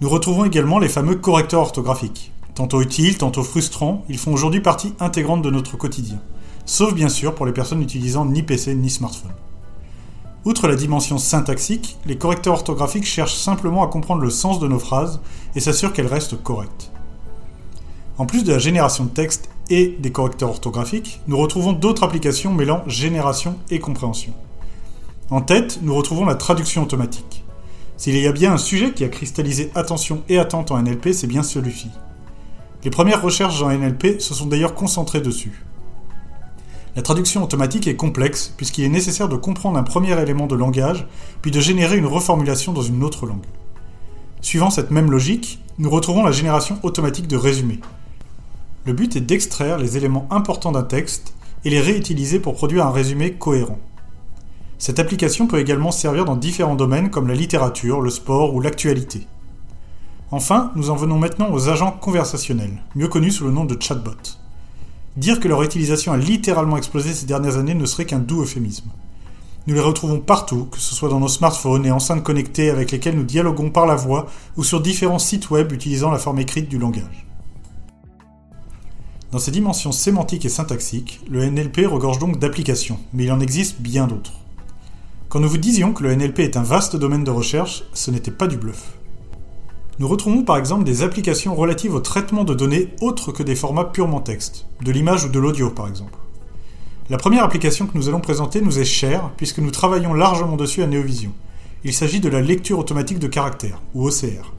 Nous 0.00 0.08
retrouvons 0.08 0.44
également 0.44 0.78
les 0.78 0.88
fameux 0.88 1.16
correcteurs 1.16 1.62
orthographiques. 1.62 2.32
Tantôt 2.54 2.80
utiles, 2.80 3.18
tantôt 3.18 3.42
frustrants, 3.42 4.04
ils 4.08 4.18
font 4.18 4.32
aujourd'hui 4.32 4.60
partie 4.60 4.94
intégrante 5.00 5.42
de 5.42 5.50
notre 5.50 5.76
quotidien. 5.76 6.20
Sauf 6.64 6.94
bien 6.94 7.08
sûr 7.08 7.34
pour 7.34 7.46
les 7.46 7.52
personnes 7.52 7.80
n'utilisant 7.80 8.24
ni 8.24 8.44
PC 8.44 8.76
ni 8.76 8.88
smartphone. 8.88 9.32
Outre 10.46 10.68
la 10.68 10.76
dimension 10.76 11.18
syntaxique, 11.18 11.98
les 12.06 12.18
correcteurs 12.18 12.54
orthographiques 12.54 13.04
cherchent 13.04 13.34
simplement 13.34 13.82
à 13.82 13.88
comprendre 13.88 14.22
le 14.22 14.30
sens 14.30 14.60
de 14.60 14.68
nos 14.68 14.78
phrases 14.78 15.20
et 15.56 15.60
s'assurent 15.60 15.92
qu'elles 15.92 16.06
restent 16.06 16.40
correctes. 16.40 16.92
En 18.16 18.26
plus 18.26 18.44
de 18.44 18.52
la 18.52 18.60
génération 18.60 19.06
de 19.06 19.10
texte 19.10 19.50
et 19.70 19.96
des 19.98 20.12
correcteurs 20.12 20.50
orthographiques, 20.50 21.20
nous 21.26 21.36
retrouvons 21.36 21.72
d'autres 21.72 22.04
applications 22.04 22.52
mêlant 22.52 22.84
génération 22.86 23.56
et 23.70 23.80
compréhension. 23.80 24.34
En 25.30 25.40
tête, 25.40 25.80
nous 25.82 25.96
retrouvons 25.96 26.24
la 26.24 26.36
traduction 26.36 26.84
automatique. 26.84 27.44
S'il 27.96 28.16
y 28.16 28.28
a 28.28 28.32
bien 28.32 28.52
un 28.52 28.58
sujet 28.58 28.92
qui 28.92 29.02
a 29.02 29.08
cristallisé 29.08 29.72
attention 29.74 30.22
et 30.28 30.38
attente 30.38 30.70
en 30.70 30.80
NLP, 30.80 31.12
c'est 31.12 31.26
bien 31.26 31.42
celui-ci. 31.42 31.90
Les 32.84 32.90
premières 32.90 33.22
recherches 33.22 33.62
en 33.62 33.76
NLP 33.76 34.20
se 34.20 34.32
sont 34.32 34.46
d'ailleurs 34.46 34.76
concentrées 34.76 35.20
dessus. 35.20 35.64
La 36.96 37.02
traduction 37.02 37.44
automatique 37.44 37.86
est 37.88 37.96
complexe 37.96 38.54
puisqu'il 38.56 38.84
est 38.84 38.88
nécessaire 38.88 39.28
de 39.28 39.36
comprendre 39.36 39.78
un 39.78 39.82
premier 39.82 40.18
élément 40.18 40.46
de 40.46 40.56
langage, 40.56 41.06
puis 41.42 41.50
de 41.50 41.60
générer 41.60 41.98
une 41.98 42.06
reformulation 42.06 42.72
dans 42.72 42.80
une 42.80 43.04
autre 43.04 43.26
langue. 43.26 43.44
Suivant 44.40 44.70
cette 44.70 44.90
même 44.90 45.10
logique, 45.10 45.62
nous 45.78 45.90
retrouvons 45.90 46.24
la 46.24 46.32
génération 46.32 46.78
automatique 46.82 47.28
de 47.28 47.36
résumés. 47.36 47.80
Le 48.86 48.94
but 48.94 49.14
est 49.14 49.20
d'extraire 49.20 49.76
les 49.76 49.98
éléments 49.98 50.26
importants 50.30 50.72
d'un 50.72 50.84
texte 50.84 51.34
et 51.66 51.70
les 51.70 51.80
réutiliser 51.80 52.40
pour 52.40 52.54
produire 52.54 52.86
un 52.86 52.92
résumé 52.92 53.32
cohérent. 53.32 53.78
Cette 54.78 54.98
application 54.98 55.46
peut 55.46 55.58
également 55.60 55.90
servir 55.90 56.24
dans 56.24 56.36
différents 56.36 56.76
domaines 56.76 57.10
comme 57.10 57.28
la 57.28 57.34
littérature, 57.34 58.00
le 58.00 58.10
sport 58.10 58.54
ou 58.54 58.60
l'actualité. 58.60 59.26
Enfin, 60.30 60.72
nous 60.76 60.88
en 60.88 60.96
venons 60.96 61.18
maintenant 61.18 61.52
aux 61.52 61.68
agents 61.68 61.92
conversationnels, 61.92 62.82
mieux 62.94 63.08
connus 63.08 63.32
sous 63.32 63.44
le 63.44 63.52
nom 63.52 63.66
de 63.66 63.76
chatbot. 63.78 64.12
Dire 65.16 65.40
que 65.40 65.48
leur 65.48 65.62
utilisation 65.62 66.12
a 66.12 66.18
littéralement 66.18 66.76
explosé 66.76 67.14
ces 67.14 67.26
dernières 67.26 67.56
années 67.56 67.74
ne 67.74 67.86
serait 67.86 68.04
qu'un 68.04 68.18
doux 68.18 68.42
euphémisme. 68.42 68.90
Nous 69.66 69.74
les 69.74 69.80
retrouvons 69.80 70.20
partout, 70.20 70.68
que 70.70 70.78
ce 70.78 70.94
soit 70.94 71.08
dans 71.08 71.18
nos 71.18 71.28
smartphones 71.28 71.86
et 71.86 71.90
enceintes 71.90 72.22
connectées 72.22 72.70
avec 72.70 72.92
lesquelles 72.92 73.16
nous 73.16 73.24
dialoguons 73.24 73.70
par 73.70 73.86
la 73.86 73.96
voix 73.96 74.26
ou 74.56 74.62
sur 74.62 74.80
différents 74.80 75.18
sites 75.18 75.50
web 75.50 75.72
utilisant 75.72 76.10
la 76.10 76.18
forme 76.18 76.38
écrite 76.38 76.68
du 76.68 76.78
langage. 76.78 77.26
Dans 79.32 79.38
ses 79.38 79.50
dimensions 79.50 79.90
sémantiques 79.90 80.44
et 80.44 80.50
syntaxiques, 80.50 81.20
le 81.28 81.44
NLP 81.44 81.86
regorge 81.86 82.18
donc 82.18 82.38
d'applications, 82.38 83.00
mais 83.12 83.24
il 83.24 83.32
en 83.32 83.40
existe 83.40 83.80
bien 83.80 84.06
d'autres. 84.06 84.34
Quand 85.28 85.40
nous 85.40 85.48
vous 85.48 85.58
disions 85.58 85.92
que 85.92 86.04
le 86.04 86.14
NLP 86.14 86.40
est 86.40 86.56
un 86.56 86.62
vaste 86.62 86.94
domaine 86.94 87.24
de 87.24 87.30
recherche, 87.30 87.82
ce 87.92 88.10
n'était 88.10 88.30
pas 88.30 88.46
du 88.46 88.56
bluff. 88.56 88.95
Nous 89.98 90.08
retrouvons 90.08 90.42
par 90.42 90.58
exemple 90.58 90.84
des 90.84 91.02
applications 91.02 91.54
relatives 91.54 91.94
au 91.94 92.00
traitement 92.00 92.44
de 92.44 92.52
données 92.52 92.88
autres 93.00 93.32
que 93.32 93.42
des 93.42 93.56
formats 93.56 93.84
purement 93.84 94.20
texte, 94.20 94.66
de 94.84 94.92
l'image 94.92 95.24
ou 95.24 95.28
de 95.30 95.38
l'audio 95.38 95.70
par 95.70 95.88
exemple. 95.88 96.18
La 97.08 97.16
première 97.16 97.44
application 97.44 97.86
que 97.86 97.96
nous 97.96 98.08
allons 98.08 98.20
présenter 98.20 98.60
nous 98.60 98.78
est 98.78 98.84
chère 98.84 99.30
puisque 99.38 99.58
nous 99.58 99.70
travaillons 99.70 100.12
largement 100.12 100.56
dessus 100.56 100.82
à 100.82 100.86
Neovision. 100.86 101.32
Il 101.82 101.94
s'agit 101.94 102.20
de 102.20 102.28
la 102.28 102.42
lecture 102.42 102.78
automatique 102.78 103.18
de 103.18 103.26
caractères, 103.26 103.80
ou 103.94 104.06
OCR. 104.06 104.52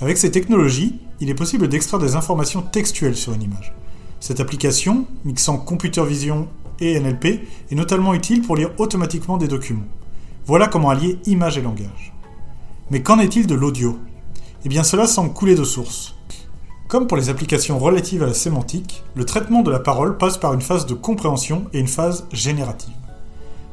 Avec 0.00 0.18
ces 0.18 0.32
technologies, 0.32 0.98
il 1.20 1.30
est 1.30 1.34
possible 1.34 1.68
d'extraire 1.68 2.00
des 2.00 2.16
informations 2.16 2.62
textuelles 2.62 3.16
sur 3.16 3.34
une 3.34 3.42
image. 3.42 3.72
Cette 4.18 4.40
application, 4.40 5.06
mixant 5.24 5.58
computer 5.58 6.04
vision 6.04 6.48
et 6.80 6.98
NLP, 6.98 7.26
est 7.70 7.74
notamment 7.76 8.12
utile 8.12 8.42
pour 8.42 8.56
lire 8.56 8.70
automatiquement 8.78 9.36
des 9.36 9.46
documents. 9.46 9.86
Voilà 10.46 10.66
comment 10.66 10.90
allier 10.90 11.18
image 11.26 11.58
et 11.58 11.62
langage. 11.62 12.12
Mais 12.90 13.02
qu'en 13.02 13.20
est-il 13.20 13.46
de 13.46 13.54
l'audio? 13.54 13.98
Eh 14.64 14.68
bien 14.68 14.84
cela 14.84 15.08
semble 15.08 15.32
couler 15.32 15.56
de 15.56 15.64
source. 15.64 16.14
Comme 16.86 17.08
pour 17.08 17.16
les 17.16 17.30
applications 17.30 17.80
relatives 17.80 18.22
à 18.22 18.26
la 18.26 18.34
sémantique, 18.34 19.02
le 19.16 19.24
traitement 19.24 19.62
de 19.62 19.72
la 19.72 19.80
parole 19.80 20.16
passe 20.18 20.38
par 20.38 20.54
une 20.54 20.60
phase 20.60 20.86
de 20.86 20.94
compréhension 20.94 21.64
et 21.72 21.80
une 21.80 21.88
phase 21.88 22.26
générative. 22.30 22.94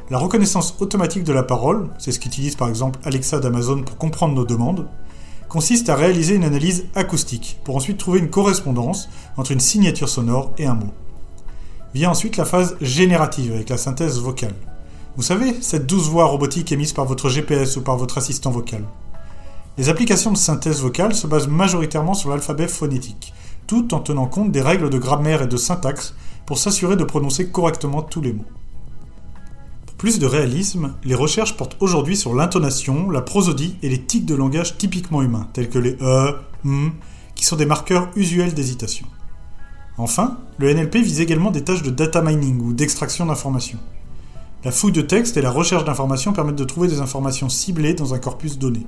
La 0.09 0.17
reconnaissance 0.17 0.75
automatique 0.79 1.25
de 1.25 1.33
la 1.33 1.43
parole, 1.43 1.89
c'est 1.99 2.11
ce 2.11 2.19
qu'utilise 2.19 2.55
par 2.55 2.69
exemple 2.69 2.97
Alexa 3.03 3.39
d'Amazon 3.39 3.83
pour 3.83 3.97
comprendre 3.97 4.33
nos 4.33 4.45
demandes, 4.45 4.87
consiste 5.47 5.89
à 5.89 5.95
réaliser 5.95 6.33
une 6.33 6.43
analyse 6.43 6.85
acoustique 6.95 7.59
pour 7.63 7.75
ensuite 7.75 7.99
trouver 7.99 8.17
une 8.17 8.31
correspondance 8.31 9.09
entre 9.37 9.51
une 9.51 9.59
signature 9.59 10.09
sonore 10.09 10.53
et 10.57 10.65
un 10.65 10.73
mot. 10.73 10.93
Vient 11.93 12.09
ensuite 12.09 12.37
la 12.37 12.45
phase 12.45 12.77
générative 12.81 13.53
avec 13.53 13.69
la 13.69 13.77
synthèse 13.77 14.19
vocale. 14.19 14.55
Vous 15.17 15.23
savez, 15.23 15.55
cette 15.61 15.85
douce 15.85 16.07
voix 16.07 16.25
robotique 16.25 16.71
émise 16.71 16.93
par 16.93 17.05
votre 17.05 17.29
GPS 17.29 17.77
ou 17.77 17.81
par 17.81 17.97
votre 17.97 18.17
assistant 18.17 18.49
vocal. 18.49 18.83
Les 19.77 19.89
applications 19.89 20.31
de 20.31 20.37
synthèse 20.37 20.81
vocale 20.81 21.15
se 21.15 21.27
basent 21.27 21.47
majoritairement 21.47 22.13
sur 22.13 22.29
l'alphabet 22.29 22.67
phonétique, 22.67 23.33
tout 23.67 23.93
en 23.93 23.99
tenant 23.99 24.27
compte 24.27 24.51
des 24.51 24.61
règles 24.61 24.89
de 24.89 24.97
grammaire 24.97 25.41
et 25.41 25.47
de 25.47 25.57
syntaxe 25.57 26.15
pour 26.45 26.57
s'assurer 26.57 26.95
de 26.95 27.03
prononcer 27.03 27.49
correctement 27.49 28.01
tous 28.01 28.21
les 28.21 28.33
mots 28.33 28.45
plus 29.99 30.17
de 30.17 30.25
réalisme, 30.25 30.93
les 31.03 31.13
recherches 31.13 31.57
portent 31.57 31.75
aujourd'hui 31.81 32.15
sur 32.15 32.33
l'intonation, 32.33 33.11
la 33.11 33.21
prosodie 33.21 33.75
et 33.83 33.89
les 33.89 34.01
tics 34.01 34.25
de 34.25 34.33
langage 34.33 34.77
typiquement 34.77 35.21
humains, 35.21 35.47
tels 35.51 35.69
que 35.69 35.77
les 35.77 35.97
e, 36.01 36.35
m, 36.63 36.93
qui 37.35 37.43
sont 37.43 37.57
des 37.57 37.65
marqueurs 37.65 38.09
usuels 38.15 38.53
d'hésitation. 38.53 39.05
Enfin, 39.97 40.37
le 40.57 40.73
NLP 40.73 40.95
vise 40.95 41.19
également 41.19 41.51
des 41.51 41.65
tâches 41.65 41.83
de 41.83 41.89
data 41.89 42.21
mining 42.21 42.61
ou 42.61 42.71
d'extraction 42.71 43.25
d'informations. 43.25 43.79
La 44.63 44.71
fouille 44.71 44.93
de 44.93 45.01
texte 45.01 45.35
et 45.35 45.41
la 45.41 45.51
recherche 45.51 45.83
d'informations 45.83 46.31
permettent 46.31 46.55
de 46.55 46.63
trouver 46.63 46.87
des 46.87 47.01
informations 47.01 47.49
ciblées 47.49 47.93
dans 47.93 48.13
un 48.13 48.19
corpus 48.19 48.57
donné. 48.57 48.87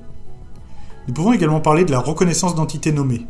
Nous 1.08 1.13
pouvons 1.13 1.34
également 1.34 1.62
parler 1.62 1.84
de 1.84 1.91
la 1.91 2.00
reconnaissance 2.00 2.53
d'entités 2.53 2.91
nommées. 2.91 3.25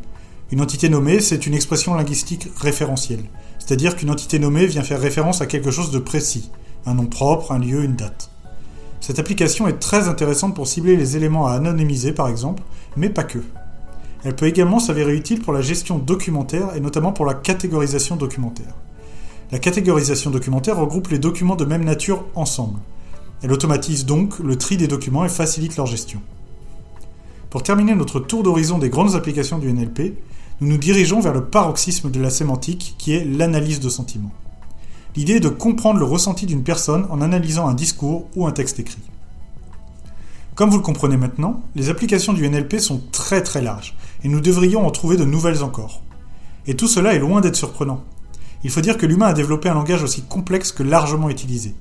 Une 0.52 0.62
entité 0.62 0.90
nommée, 0.90 1.22
c'est 1.22 1.46
une 1.46 1.54
expression 1.54 1.94
linguistique 1.94 2.50
référentielle, 2.58 3.24
c'est-à-dire 3.60 3.96
qu'une 3.96 4.12
entité 4.12 4.40
nommée 4.40 4.66
vient 4.66 4.84
faire 4.84 5.00
référence 5.00 5.40
à 5.40 5.46
quelque 5.46 5.72
chose 5.72 5.92
de 5.92 6.00
précis, 6.00 6.52
un 6.86 6.96
nom 6.96 7.06
propre, 7.06 7.54
un 7.54 7.60
lieu, 7.60 7.84
une 7.84 7.96
date. 7.96 8.30
Cette 9.00 9.20
application 9.20 9.68
est 9.68 9.80
très 9.80 10.10
intéressante 10.10 10.54
pour 10.54 10.68
cibler 10.68 10.98
les 10.98 11.16
éléments 11.16 11.48
à 11.48 11.54
anonymiser 11.54 12.12
par 12.12 12.28
exemple, 12.28 12.62
mais 12.98 13.10
pas 13.10 13.24
que. 13.24 13.40
Elle 14.26 14.36
peut 14.36 14.48
également 14.48 14.80
s'avérer 14.80 15.16
utile 15.16 15.40
pour 15.40 15.54
la 15.54 15.62
gestion 15.62 15.98
documentaire 15.98 16.76
et 16.76 16.82
notamment 16.82 17.14
pour 17.14 17.26
la 17.26 17.34
catégorisation 17.34 18.18
documentaire. 18.18 18.76
La 19.52 19.60
catégorisation 19.60 20.30
documentaire 20.30 20.78
regroupe 20.78 21.08
les 21.08 21.20
documents 21.20 21.56
de 21.56 21.66
même 21.66 21.84
nature 21.86 22.26
ensemble. 22.36 22.80
Elle 23.42 23.54
automatise 23.54 24.06
donc 24.06 24.38
le 24.40 24.58
tri 24.58 24.78
des 24.78 24.88
documents 24.88 25.26
et 25.26 25.30
facilite 25.30 25.78
leur 25.78 25.88
gestion. 25.88 26.22
Pour 27.52 27.64
terminer 27.64 27.96
notre 27.96 28.22
tour 28.22 28.44
d'horizon 28.44 28.78
des 28.78 28.90
grandes 28.90 29.14
applications 29.14 29.58
du 29.58 29.72
NLP, 29.74 30.14
nous 30.62 30.70
nous 30.70 30.78
dirigeons 30.78 31.20
vers 31.20 31.34
le 31.34 31.44
paroxysme 31.44 32.10
de 32.10 32.22
la 32.22 32.30
sémantique 32.30 32.96
qui 32.98 33.12
est 33.12 33.26
l'analyse 33.26 33.82
de 33.82 33.90
sentiments. 33.90 34.32
L'idée 35.18 35.34
est 35.34 35.42
de 35.42 35.50
comprendre 35.50 36.00
le 36.00 36.06
ressenti 36.06 36.46
d'une 36.46 36.64
personne 36.64 37.06
en 37.10 37.20
analysant 37.20 37.68
un 37.68 37.74
discours 37.74 38.30
ou 38.38 38.48
un 38.48 38.54
texte 38.54 38.80
écrit. 38.80 39.02
Comme 40.56 40.70
vous 40.70 40.78
le 40.78 40.82
comprenez 40.82 41.18
maintenant, 41.18 41.62
les 41.76 41.90
applications 41.90 42.32
du 42.32 42.50
NLP 42.50 42.80
sont 42.80 43.02
très 43.12 43.44
très 43.44 43.62
larges, 43.62 43.98
et 44.24 44.30
nous 44.30 44.40
devrions 44.40 44.88
en 44.88 44.92
trouver 44.92 45.18
de 45.18 45.26
nouvelles 45.26 45.62
encore. 45.62 46.04
Et 46.68 46.78
tout 46.78 46.88
cela 46.88 47.16
est 47.16 47.20
loin 47.20 47.42
d'être 47.42 47.58
surprenant. 47.58 48.02
Il 48.64 48.70
faut 48.70 48.80
dire 48.80 48.98
que 48.98 49.06
l'humain 49.06 49.28
a 49.28 49.34
développé 49.34 49.68
un 49.68 49.74
langage 49.74 50.04
aussi 50.04 50.22
complexe 50.22 50.72
que 50.72 50.84
largement 50.84 51.30
utilisé. 51.30 51.76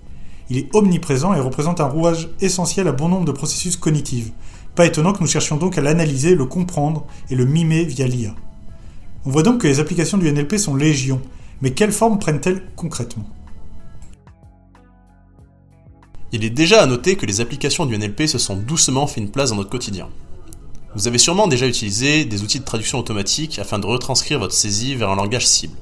Il 0.48 0.58
est 0.58 0.74
omniprésent 0.74 1.32
et 1.32 1.38
représente 1.38 1.80
un 1.80 1.86
rouage 1.86 2.28
essentiel 2.40 2.88
à 2.88 2.92
bon 2.92 3.08
nombre 3.08 3.24
de 3.24 3.30
processus 3.30 3.76
cognitifs. 3.76 4.32
Pas 4.74 4.86
étonnant 4.86 5.12
que 5.12 5.20
nous 5.20 5.26
cherchions 5.26 5.56
donc 5.56 5.78
à 5.78 5.80
l'analyser, 5.80 6.34
le 6.34 6.46
comprendre 6.46 7.06
et 7.28 7.34
le 7.34 7.44
mimer 7.44 7.84
via 7.84 8.06
l'IA. 8.06 8.34
On 9.24 9.30
voit 9.30 9.42
donc 9.42 9.62
que 9.62 9.66
les 9.66 9.80
applications 9.80 10.18
du 10.18 10.30
NLP 10.30 10.56
sont 10.56 10.74
légion, 10.74 11.20
mais 11.60 11.72
quelle 11.72 11.92
forme 11.92 12.18
prennent-elles 12.18 12.62
concrètement? 12.76 13.28
Il 16.32 16.44
est 16.44 16.50
déjà 16.50 16.82
à 16.82 16.86
noter 16.86 17.16
que 17.16 17.26
les 17.26 17.40
applications 17.40 17.86
du 17.86 17.98
NLP 17.98 18.26
se 18.26 18.38
sont 18.38 18.56
doucement 18.56 19.06
fait 19.06 19.20
une 19.20 19.30
place 19.30 19.50
dans 19.50 19.56
notre 19.56 19.70
quotidien. 19.70 20.08
Vous 20.94 21.08
avez 21.08 21.18
sûrement 21.18 21.48
déjà 21.48 21.66
utilisé 21.66 22.24
des 22.24 22.42
outils 22.42 22.60
de 22.60 22.64
traduction 22.64 22.98
automatique 22.98 23.58
afin 23.58 23.78
de 23.78 23.86
retranscrire 23.86 24.38
votre 24.38 24.54
saisie 24.54 24.94
vers 24.94 25.10
un 25.10 25.16
langage 25.16 25.46
cible. 25.46 25.76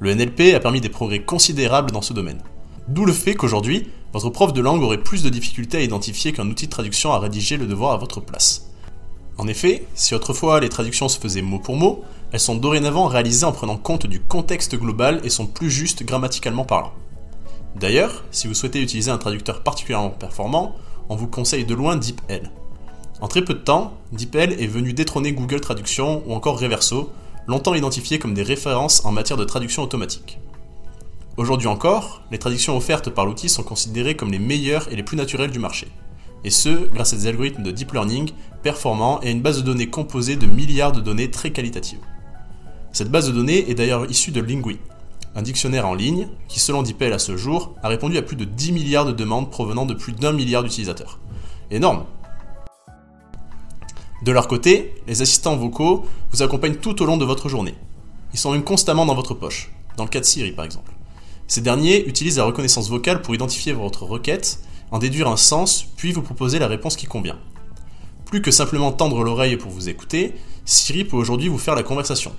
Le 0.00 0.14
NLP 0.14 0.54
a 0.54 0.60
permis 0.60 0.80
des 0.80 0.90
progrès 0.90 1.22
considérables 1.22 1.90
dans 1.90 2.02
ce 2.02 2.12
domaine. 2.12 2.42
D'où 2.88 3.04
le 3.04 3.12
fait 3.12 3.34
qu'aujourd'hui, 3.34 3.88
votre 4.12 4.30
prof 4.30 4.52
de 4.52 4.60
langue 4.60 4.82
aurait 4.82 5.02
plus 5.02 5.22
de 5.22 5.28
difficultés 5.28 5.78
à 5.78 5.82
identifier 5.82 6.32
qu'un 6.32 6.48
outil 6.48 6.66
de 6.66 6.70
traduction 6.70 7.12
a 7.12 7.18
rédigé 7.18 7.56
le 7.56 7.66
devoir 7.66 7.92
à 7.92 7.96
votre 7.96 8.20
place. 8.20 8.70
En 9.38 9.48
effet, 9.48 9.86
si 9.94 10.14
autrefois 10.14 10.60
les 10.60 10.68
traductions 10.68 11.08
se 11.08 11.18
faisaient 11.18 11.42
mot 11.42 11.58
pour 11.58 11.76
mot, 11.76 12.04
elles 12.32 12.40
sont 12.40 12.54
dorénavant 12.54 13.06
réalisées 13.06 13.44
en 13.44 13.52
prenant 13.52 13.76
compte 13.76 14.06
du 14.06 14.20
contexte 14.20 14.76
global 14.76 15.20
et 15.24 15.30
sont 15.30 15.46
plus 15.46 15.70
justes 15.70 16.04
grammaticalement 16.04 16.64
parlant. 16.64 16.92
D'ailleurs, 17.74 18.24
si 18.30 18.46
vous 18.46 18.54
souhaitez 18.54 18.80
utiliser 18.80 19.10
un 19.10 19.18
traducteur 19.18 19.62
particulièrement 19.62 20.10
performant, 20.10 20.76
on 21.08 21.16
vous 21.16 21.26
conseille 21.26 21.64
de 21.64 21.74
loin 21.74 21.96
DeepL. 21.96 22.50
En 23.20 23.28
très 23.28 23.44
peu 23.44 23.54
de 23.54 23.58
temps, 23.58 23.94
DeepL 24.12 24.52
est 24.60 24.66
venu 24.66 24.92
détrôner 24.92 25.32
Google 25.32 25.60
Traduction 25.60 26.22
ou 26.26 26.32
encore 26.32 26.60
Reverso, 26.60 27.10
longtemps 27.46 27.74
identifiés 27.74 28.18
comme 28.18 28.34
des 28.34 28.42
références 28.42 29.04
en 29.04 29.12
matière 29.12 29.36
de 29.36 29.44
traduction 29.44 29.82
automatique. 29.82 30.38
Aujourd'hui 31.36 31.68
encore, 31.68 32.22
les 32.30 32.38
traductions 32.38 32.74
offertes 32.78 33.10
par 33.10 33.26
l'outil 33.26 33.50
sont 33.50 33.62
considérées 33.62 34.16
comme 34.16 34.32
les 34.32 34.38
meilleures 34.38 34.90
et 34.90 34.96
les 34.96 35.02
plus 35.02 35.18
naturelles 35.18 35.50
du 35.50 35.58
marché. 35.58 35.88
Et 36.44 36.50
ce, 36.50 36.88
grâce 36.94 37.12
à 37.12 37.16
des 37.16 37.26
algorithmes 37.26 37.62
de 37.62 37.70
deep 37.70 37.92
learning 37.92 38.30
performants 38.62 39.20
et 39.20 39.28
à 39.28 39.30
une 39.30 39.42
base 39.42 39.58
de 39.58 39.62
données 39.62 39.90
composée 39.90 40.36
de 40.36 40.46
milliards 40.46 40.92
de 40.92 41.02
données 41.02 41.30
très 41.30 41.50
qualitatives. 41.50 42.00
Cette 42.90 43.10
base 43.10 43.26
de 43.26 43.32
données 43.32 43.68
est 43.70 43.74
d'ailleurs 43.74 44.10
issue 44.10 44.30
de 44.30 44.40
Lingui, 44.40 44.78
un 45.34 45.42
dictionnaire 45.42 45.86
en 45.86 45.92
ligne 45.92 46.28
qui, 46.48 46.58
selon 46.58 46.82
DeepL 46.82 47.12
à 47.12 47.18
ce 47.18 47.36
jour, 47.36 47.74
a 47.82 47.88
répondu 47.88 48.16
à 48.16 48.22
plus 48.22 48.36
de 48.36 48.46
10 48.46 48.72
milliards 48.72 49.04
de 49.04 49.12
demandes 49.12 49.50
provenant 49.50 49.84
de 49.84 49.92
plus 49.92 50.14
d'un 50.14 50.32
milliard 50.32 50.62
d'utilisateurs. 50.62 51.18
Énorme 51.70 52.06
De 54.22 54.32
leur 54.32 54.48
côté, 54.48 54.94
les 55.06 55.20
assistants 55.20 55.56
vocaux 55.56 56.06
vous 56.32 56.42
accompagnent 56.42 56.76
tout 56.76 57.02
au 57.02 57.04
long 57.04 57.18
de 57.18 57.26
votre 57.26 57.50
journée. 57.50 57.74
Ils 58.32 58.38
sont 58.38 58.52
même 58.52 58.64
constamment 58.64 59.04
dans 59.04 59.14
votre 59.14 59.34
poche, 59.34 59.70
dans 59.98 60.04
le 60.04 60.08
cas 60.08 60.20
de 60.20 60.24
Siri 60.24 60.52
par 60.52 60.64
exemple. 60.64 60.95
Ces 61.48 61.60
derniers 61.60 62.06
utilisent 62.06 62.38
la 62.38 62.44
reconnaissance 62.44 62.88
vocale 62.88 63.22
pour 63.22 63.34
identifier 63.34 63.72
votre 63.72 64.04
requête, 64.04 64.60
en 64.90 64.98
déduire 64.98 65.28
un 65.28 65.36
sens, 65.36 65.86
puis 65.96 66.12
vous 66.12 66.22
proposer 66.22 66.58
la 66.58 66.66
réponse 66.66 66.96
qui 66.96 67.06
convient. 67.06 67.38
Plus 68.24 68.42
que 68.42 68.50
simplement 68.50 68.92
tendre 68.92 69.22
l'oreille 69.22 69.56
pour 69.56 69.70
vous 69.70 69.88
écouter, 69.88 70.34
Siri 70.64 71.04
peut 71.04 71.16
aujourd'hui 71.16 71.48
vous 71.48 71.58
faire 71.58 71.76
la 71.76 71.82
conversation, 71.82 72.32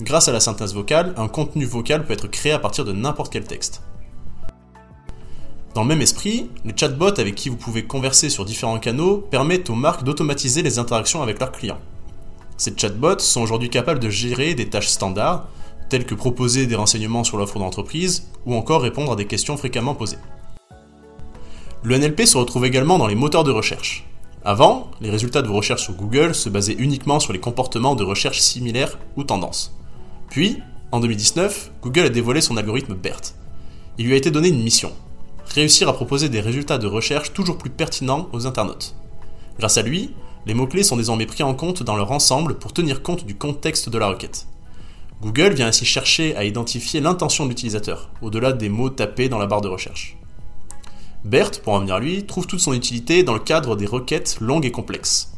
Grâce 0.00 0.26
à 0.26 0.32
la 0.32 0.40
synthèse 0.40 0.74
vocale, 0.74 1.14
un 1.16 1.28
contenu 1.28 1.64
vocal 1.64 2.04
peut 2.04 2.14
être 2.14 2.26
créé 2.26 2.50
à 2.50 2.58
partir 2.58 2.84
de 2.84 2.92
n'importe 2.92 3.32
quel 3.32 3.44
texte. 3.44 3.80
Dans 5.72 5.82
le 5.82 5.88
même 5.88 6.02
esprit, 6.02 6.50
les 6.64 6.74
chatbots 6.76 7.20
avec 7.20 7.36
qui 7.36 7.48
vous 7.48 7.56
pouvez 7.56 7.84
converser 7.84 8.28
sur 8.28 8.44
différents 8.44 8.80
canaux 8.80 9.18
permettent 9.18 9.70
aux 9.70 9.76
marques 9.76 10.02
d'automatiser 10.02 10.62
les 10.62 10.80
interactions 10.80 11.22
avec 11.22 11.38
leurs 11.38 11.52
clients. 11.52 11.78
Ces 12.56 12.74
chatbots 12.76 13.20
sont 13.20 13.42
aujourd'hui 13.42 13.70
capables 13.70 14.00
de 14.00 14.10
gérer 14.10 14.54
des 14.54 14.68
tâches 14.68 14.88
standards, 14.88 15.48
telles 15.90 16.06
que 16.06 16.14
proposer 16.16 16.66
des 16.66 16.74
renseignements 16.74 17.22
sur 17.22 17.36
l'offre 17.36 17.60
d'entreprise 17.60 18.28
ou 18.46 18.54
encore 18.54 18.82
répondre 18.82 19.12
à 19.12 19.16
des 19.16 19.26
questions 19.26 19.56
fréquemment 19.56 19.94
posées. 19.94 20.18
Le 21.82 21.98
NLP 21.98 22.26
se 22.26 22.38
retrouve 22.38 22.64
également 22.64 22.98
dans 22.98 23.06
les 23.06 23.14
moteurs 23.14 23.44
de 23.44 23.50
recherche. 23.50 24.06
Avant, 24.44 24.90
les 25.00 25.10
résultats 25.10 25.42
de 25.42 25.48
vos 25.48 25.56
recherches 25.56 25.84
sur 25.84 25.94
Google 25.94 26.34
se 26.34 26.48
basaient 26.48 26.76
uniquement 26.78 27.20
sur 27.20 27.32
les 27.32 27.40
comportements 27.40 27.94
de 27.94 28.04
recherche 28.04 28.40
similaires 28.40 28.98
ou 29.16 29.24
tendances. 29.24 29.74
Puis, 30.30 30.58
en 30.92 31.00
2019, 31.00 31.72
Google 31.82 32.06
a 32.06 32.10
dévoilé 32.10 32.40
son 32.40 32.56
algorithme 32.56 32.94
BERT. 32.94 33.34
Il 33.98 34.06
lui 34.06 34.14
a 34.14 34.16
été 34.16 34.30
donné 34.30 34.48
une 34.48 34.62
mission 34.62 34.92
réussir 35.54 35.88
à 35.88 35.92
proposer 35.92 36.28
des 36.28 36.40
résultats 36.40 36.78
de 36.78 36.86
recherche 36.86 37.32
toujours 37.32 37.58
plus 37.58 37.70
pertinents 37.70 38.28
aux 38.32 38.46
internautes. 38.46 38.94
Grâce 39.58 39.78
à 39.78 39.82
lui, 39.82 40.14
les 40.46 40.54
mots-clés 40.54 40.82
sont 40.82 40.96
désormais 40.96 41.26
pris 41.26 41.42
en 41.42 41.54
compte 41.54 41.82
dans 41.82 41.96
leur 41.96 42.10
ensemble 42.10 42.58
pour 42.58 42.72
tenir 42.72 43.02
compte 43.02 43.24
du 43.24 43.36
contexte 43.36 43.88
de 43.88 43.98
la 43.98 44.08
requête. 44.08 44.46
Google 45.24 45.54
vient 45.54 45.68
ainsi 45.68 45.86
chercher 45.86 46.36
à 46.36 46.44
identifier 46.44 47.00
l'intention 47.00 47.44
de 47.44 47.48
l'utilisateur, 47.48 48.10
au-delà 48.20 48.52
des 48.52 48.68
mots 48.68 48.90
tapés 48.90 49.30
dans 49.30 49.38
la 49.38 49.46
barre 49.46 49.62
de 49.62 49.68
recherche. 49.68 50.18
BERT, 51.24 51.62
pour 51.62 51.72
en 51.72 51.80
venir 51.80 51.94
à 51.94 52.00
lui, 52.00 52.26
trouve 52.26 52.46
toute 52.46 52.60
son 52.60 52.74
utilité 52.74 53.22
dans 53.22 53.32
le 53.32 53.40
cadre 53.40 53.74
des 53.74 53.86
requêtes 53.86 54.36
longues 54.42 54.66
et 54.66 54.70
complexes. 54.70 55.32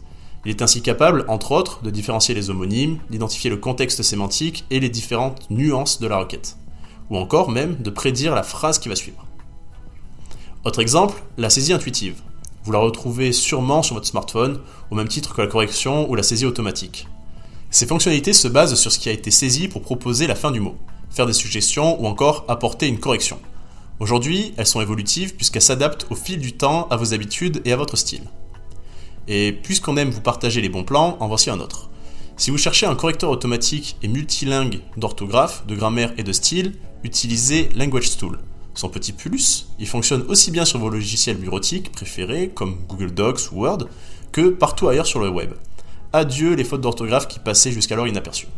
Il 0.45 0.51
est 0.51 0.61
ainsi 0.61 0.83
capable, 0.83 1.25
entre 1.29 1.53
autres, 1.53 1.83
de 1.85 1.91
différencier 1.91 2.35
les 2.35 2.51
homonymes, 2.51 2.99
d'identifier 3.11 3.49
le 3.49 3.59
contexte 3.59 4.03
sémantique 4.03 4.65
et 4.71 4.81
les 4.81 4.89
différentes 4.89 5.49
nuances 5.51 6.01
de 6.01 6.09
la 6.09 6.19
requête, 6.19 6.57
ou 7.09 7.17
encore 7.17 7.49
même 7.49 7.77
de 7.77 7.91
prédire 7.91 8.35
la 8.35 8.43
phrase 8.43 8.81
qui 8.81 8.89
va 8.89 8.97
suivre. 8.97 9.25
Autre 10.65 10.81
exemple, 10.81 11.23
la 11.39 11.49
saisie 11.49 11.73
intuitive. 11.73 12.23
Vous 12.65 12.73
la 12.73 12.81
retrouvez 12.81 13.31
sûrement 13.33 13.85
sur 13.85 13.95
votre 13.95 14.09
smartphone, 14.09 14.59
au 14.91 14.97
même 14.97 15.07
titre 15.07 15.33
que 15.33 15.43
la 15.43 15.47
correction 15.47 16.11
ou 16.11 16.17
la 16.17 16.25
saisie 16.25 16.45
automatique. 16.45 17.07
Ces 17.77 17.87
fonctionnalités 17.87 18.33
se 18.33 18.49
basent 18.49 18.75
sur 18.75 18.91
ce 18.91 18.99
qui 18.99 19.11
a 19.11 19.13
été 19.13 19.31
saisi 19.31 19.69
pour 19.69 19.83
proposer 19.83 20.27
la 20.27 20.35
fin 20.35 20.51
du 20.51 20.61
mot, 20.61 20.77
faire 21.11 21.27
des 21.27 21.35
suggestions 21.35 22.03
ou 22.03 22.07
encore 22.07 22.47
apporter 22.49 22.87
une 22.87 22.99
correction. 22.99 23.39
Aujourd'hui, 24.01 24.55
elles 24.57 24.67
sont 24.67 24.81
évolutives 24.81 25.37
puisqu'elles 25.37 25.61
s'adaptent 25.61 26.07
au 26.09 26.15
fil 26.15 26.39
du 26.39 26.55
temps 26.55 26.89
à 26.89 26.97
vos 26.97 27.13
habitudes 27.13 27.61
et 27.67 27.75
à 27.75 27.77
votre 27.77 27.97
style. 27.97 28.23
Et 29.29 29.53
puisqu'on 29.53 29.99
aime 29.99 30.09
vous 30.09 30.23
partager 30.23 30.63
les 30.63 30.71
bons 30.71 30.85
plans, 30.85 31.19
en 31.21 31.29
voici 31.29 31.51
un 31.51 31.61
autre. 31.61 31.91
Si 32.39 32.51
vous 32.51 32.57
cherchez 32.57 32.87
un 32.87 32.95
correcteur 32.95 33.29
automatique 33.29 33.99
et 34.03 34.09
multilingue 34.09 34.81
d'orthographe, 34.97 35.67
de 35.67 35.75
grammaire 35.75 36.15
et 36.17 36.23
de 36.23 36.33
style, 36.33 36.73
utilisez 37.05 37.69
Language 37.77 38.17
Tool. 38.17 38.39
Son 38.73 38.89
petit 38.89 39.13
plus, 39.13 39.69
il 39.79 39.87
fonctionne 39.87 40.25
aussi 40.29 40.51
bien 40.51 40.65
sur 40.65 40.79
vos 40.79 40.89
logiciels 40.89 41.37
bureautiques 41.37 41.93
préférés 41.93 42.49
comme 42.55 42.79
Google 42.89 43.13
Docs 43.13 43.53
ou 43.53 43.65
Word 43.65 43.87
que 44.33 44.49
partout 44.49 44.89
ailleurs 44.89 45.07
sur 45.07 45.21
le 45.21 45.29
web. 45.29 45.53
Adieu 46.17 46.55
les 46.55 46.65
fautes 46.65 46.81
d'orthographe 46.81 47.29
qui 47.29 47.39
passaient 47.39 47.73
jusqu'alors 47.73 48.09
inaperçues. 48.09 48.49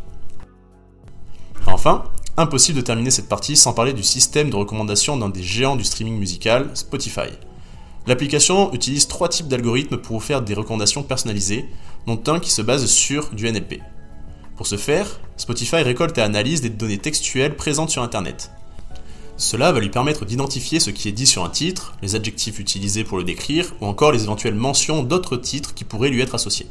Enfin, 1.67 2.05
impossible 2.37 2.77
de 2.77 2.83
terminer 2.83 3.11
cette 3.11 3.27
partie 3.27 3.57
sans 3.57 3.73
parler 3.73 3.91
du 3.91 4.01
système 4.01 4.49
de 4.49 4.55
recommandation 4.55 5.17
d'un 5.17 5.27
des 5.27 5.43
géants 5.43 5.75
du 5.75 5.83
streaming 5.83 6.17
musical, 6.17 6.69
Spotify. 6.73 7.27
L'application 8.07 8.73
utilise 8.73 9.09
trois 9.09 9.27
types 9.27 9.49
d'algorithmes 9.49 9.97
pour 9.97 10.19
vous 10.19 10.25
faire 10.25 10.41
des 10.41 10.53
recommandations 10.53 11.03
personnalisées, 11.03 11.65
dont 12.07 12.21
un 12.27 12.39
qui 12.39 12.49
se 12.49 12.61
base 12.61 12.85
sur 12.85 13.29
du 13.31 13.51
NLP. 13.51 13.81
Pour 14.55 14.65
ce 14.65 14.77
faire, 14.77 15.19
Spotify 15.35 15.83
récolte 15.83 16.17
et 16.17 16.21
analyse 16.21 16.61
des 16.61 16.69
données 16.69 16.97
textuelles 16.97 17.57
présentes 17.57 17.89
sur 17.89 18.03
Internet. 18.03 18.51
Cela 19.35 19.73
va 19.73 19.81
lui 19.81 19.89
permettre 19.89 20.23
d'identifier 20.23 20.79
ce 20.79 20.91
qui 20.91 21.09
est 21.09 21.13
dit 21.13 21.27
sur 21.27 21.43
un 21.43 21.49
titre, 21.49 21.95
les 22.01 22.15
adjectifs 22.15 22.59
utilisés 22.59 23.03
pour 23.03 23.17
le 23.17 23.25
décrire, 23.25 23.73
ou 23.81 23.85
encore 23.85 24.13
les 24.13 24.23
éventuelles 24.23 24.55
mentions 24.55 25.03
d'autres 25.03 25.35
titres 25.35 25.73
qui 25.73 25.83
pourraient 25.83 26.09
lui 26.09 26.21
être 26.21 26.35
associés. 26.35 26.67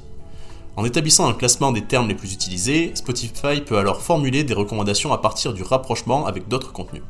En 0.78 0.84
établissant 0.84 1.28
un 1.28 1.34
classement 1.34 1.72
des 1.72 1.82
termes 1.82 2.06
les 2.06 2.14
plus 2.14 2.32
utilisés, 2.32 2.92
Spotify 2.94 3.60
peut 3.66 3.78
alors 3.78 4.00
formuler 4.00 4.44
des 4.44 4.54
recommandations 4.54 5.12
à 5.12 5.18
partir 5.18 5.52
du 5.52 5.64
rapprochement 5.64 6.24
avec 6.24 6.46
d'autres 6.46 6.72
contenus. 6.72 7.02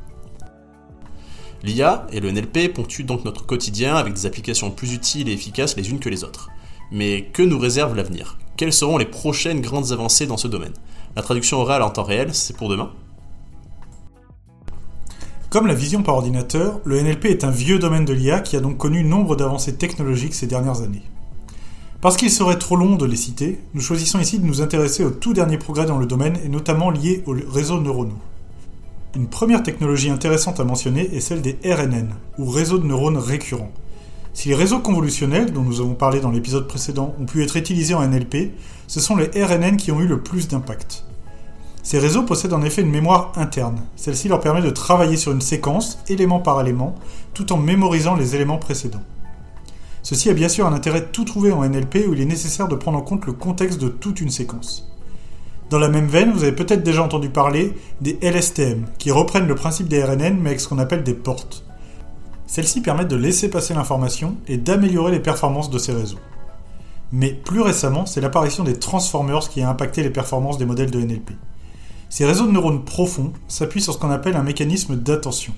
L'IA 1.63 2.07
et 2.11 2.21
le 2.21 2.33
NLP 2.33 2.73
ponctuent 2.73 3.05
donc 3.05 3.27
notre 3.27 3.45
quotidien 3.45 3.97
avec 3.97 4.15
des 4.15 4.25
applications 4.25 4.71
plus 4.71 4.95
utiles 4.95 5.29
et 5.29 5.35
efficaces 5.35 5.77
les 5.77 5.91
unes 5.91 5.99
que 5.99 6.09
les 6.09 6.25
autres. 6.25 6.49
Mais 6.91 7.25
que 7.25 7.43
nous 7.43 7.59
réserve 7.59 7.95
l'avenir? 7.95 8.39
Quelles 8.57 8.73
seront 8.73 8.97
les 8.97 9.05
prochaines 9.05 9.61
grandes 9.61 9.93
avancées 9.93 10.27
dans 10.27 10.39
ce 10.39 10.49
domaine? 10.49 10.73
La 11.15 11.21
traduction 11.21 11.59
orale 11.59 11.83
en 11.83 11.91
temps 11.91 12.05
réel, 12.05 12.35
c'est 12.35 12.57
pour 12.57 12.71
demain 12.71 12.91
Comme 15.51 15.67
la 15.67 15.75
vision 15.75 16.03
par 16.03 16.15
ordinateur, 16.15 16.81
le 16.87 17.03
NLP 17.03 17.27
est 17.27 17.45
un 17.45 17.51
vieux 17.51 17.79
domaine 17.79 18.07
de 18.07 18.15
l'IA 18.15 18.41
qui 18.41 18.57
a 18.57 18.61
donc 18.61 18.79
connu 18.79 19.05
nombre 19.05 19.37
d'avancées 19.37 19.77
technologiques 19.77 20.33
ces 20.35 20.47
dernières 20.47 20.81
années. 20.81 21.03
Parce 22.01 22.17
qu'il 22.17 22.31
serait 22.31 22.59
trop 22.59 22.77
long 22.77 22.95
de 22.95 23.05
les 23.05 23.17
citer, 23.17 23.59
nous 23.75 23.81
choisissons 23.81 24.21
ici 24.21 24.39
de 24.39 24.47
nous 24.47 24.63
intéresser 24.63 25.05
aux 25.05 25.11
tout 25.11 25.33
derniers 25.33 25.59
progrès 25.59 25.85
dans 25.85 25.99
le 25.99 26.07
domaine 26.07 26.39
et 26.45 26.49
notamment 26.49 26.91
liés 26.91 27.25
aux 27.27 27.35
réseaux 27.51 27.81
neuronaux. 27.81 28.19
Une 29.17 29.27
première 29.27 29.65
technologie 29.65 30.09
intéressante 30.09 30.61
à 30.61 30.65
mentionner 30.65 31.13
est 31.13 31.21
celle 31.21 31.43
des 31.43 31.59
RNN, 31.65 32.11
ou 32.39 32.49
réseaux 32.51 32.79
de 32.79 32.87
neurones 32.87 33.17
récurrents. 33.17 33.73
Si 34.33 34.49
les 34.49 34.55
réseaux 34.55 34.79
convolutionnels, 34.79 35.53
dont 35.53 35.63
nous 35.63 35.81
avons 35.81 35.95
parlé 35.95 36.21
dans 36.21 36.31
l'épisode 36.31 36.69
précédent, 36.69 37.17
ont 37.21 37.27
pu 37.27 37.43
être 37.43 37.57
utilisés 37.57 37.95
en 37.95 38.07
NLP, 38.07 38.53
ce 38.87 39.01
sont 39.01 39.17
les 39.17 39.31
RNN 39.43 39.77
qui 39.77 39.91
ont 39.91 40.01
eu 40.01 40.07
le 40.07 40.21
plus 40.21 40.47
d'impact. 40.47 41.05
Ces 41.83 41.99
réseaux 41.99 42.23
possèdent 42.23 42.53
en 42.53 42.63
effet 42.63 42.83
une 42.83 42.91
mémoire 42.91 43.33
interne. 43.35 43.83
Celle-ci 43.97 44.29
leur 44.29 44.39
permet 44.39 44.63
de 44.63 44.71
travailler 44.71 45.17
sur 45.17 45.33
une 45.33 45.41
séquence, 45.41 45.99
élément 46.07 46.39
par 46.39 46.61
élément, 46.61 46.95
tout 47.35 47.53
en 47.53 47.57
mémorisant 47.57 48.15
les 48.15 48.37
éléments 48.37 48.59
précédents. 48.59 49.03
Ceci 50.03 50.31
a 50.31 50.35
bien 50.35 50.49
sûr 50.49 50.67
un 50.67 50.73
intérêt 50.73 51.07
tout 51.07 51.25
trouvé 51.25 51.53
en 51.53 51.69
NLP 51.69 52.07
où 52.09 52.15
il 52.15 52.21
est 52.21 52.27
nécessaire 52.27 52.69
de 52.69 52.77
prendre 52.77 52.99
en 52.99 53.03
compte 53.03 53.27
le 53.27 53.33
contexte 53.33 53.81
de 53.81 53.89
toute 53.89 54.21
une 54.21 54.31
séquence. 54.31 54.89
Dans 55.71 55.79
la 55.79 55.89
même 55.89 56.07
veine, 56.07 56.33
vous 56.33 56.45
avez 56.45 56.53
peut-être 56.53 56.83
déjà 56.83 57.03
entendu 57.03 57.29
parler 57.29 57.75
des 58.01 58.19
LSTM, 58.23 58.87
qui 58.97 59.11
reprennent 59.11 59.49
le 59.49 59.55
principe 59.55 59.89
des 59.89 60.03
RNN 60.03 60.39
mais 60.41 60.51
avec 60.51 60.61
ce 60.61 60.69
qu'on 60.69 60.79
appelle 60.79 61.03
des 61.03 61.15
portes. 61.15 61.65
Celles-ci 62.47 62.81
permettent 62.81 63.09
de 63.09 63.17
laisser 63.17 63.51
passer 63.51 63.75
l'information 63.75 64.37
et 64.47 64.57
d'améliorer 64.57 65.13
les 65.13 65.21
performances 65.21 65.69
de 65.69 65.79
ces 65.79 65.93
réseaux. 65.93 66.19
Mais 67.13 67.33
plus 67.33 67.61
récemment, 67.61 68.07
c'est 68.07 68.23
l'apparition 68.23 68.65
des 68.65 68.79
transformers 68.79 69.49
qui 69.51 69.61
a 69.61 69.69
impacté 69.69 70.03
les 70.03 70.11
performances 70.11 70.57
des 70.57 70.65
modèles 70.65 70.91
de 70.91 71.01
NLP. 71.01 71.33
Ces 72.09 72.25
réseaux 72.25 72.47
de 72.47 72.53
neurones 72.53 72.85
profonds 72.85 73.35
s'appuient 73.49 73.83
sur 73.83 73.93
ce 73.93 73.99
qu'on 73.99 74.11
appelle 74.11 74.37
un 74.37 74.43
mécanisme 74.43 74.97
d'attention. 74.97 75.53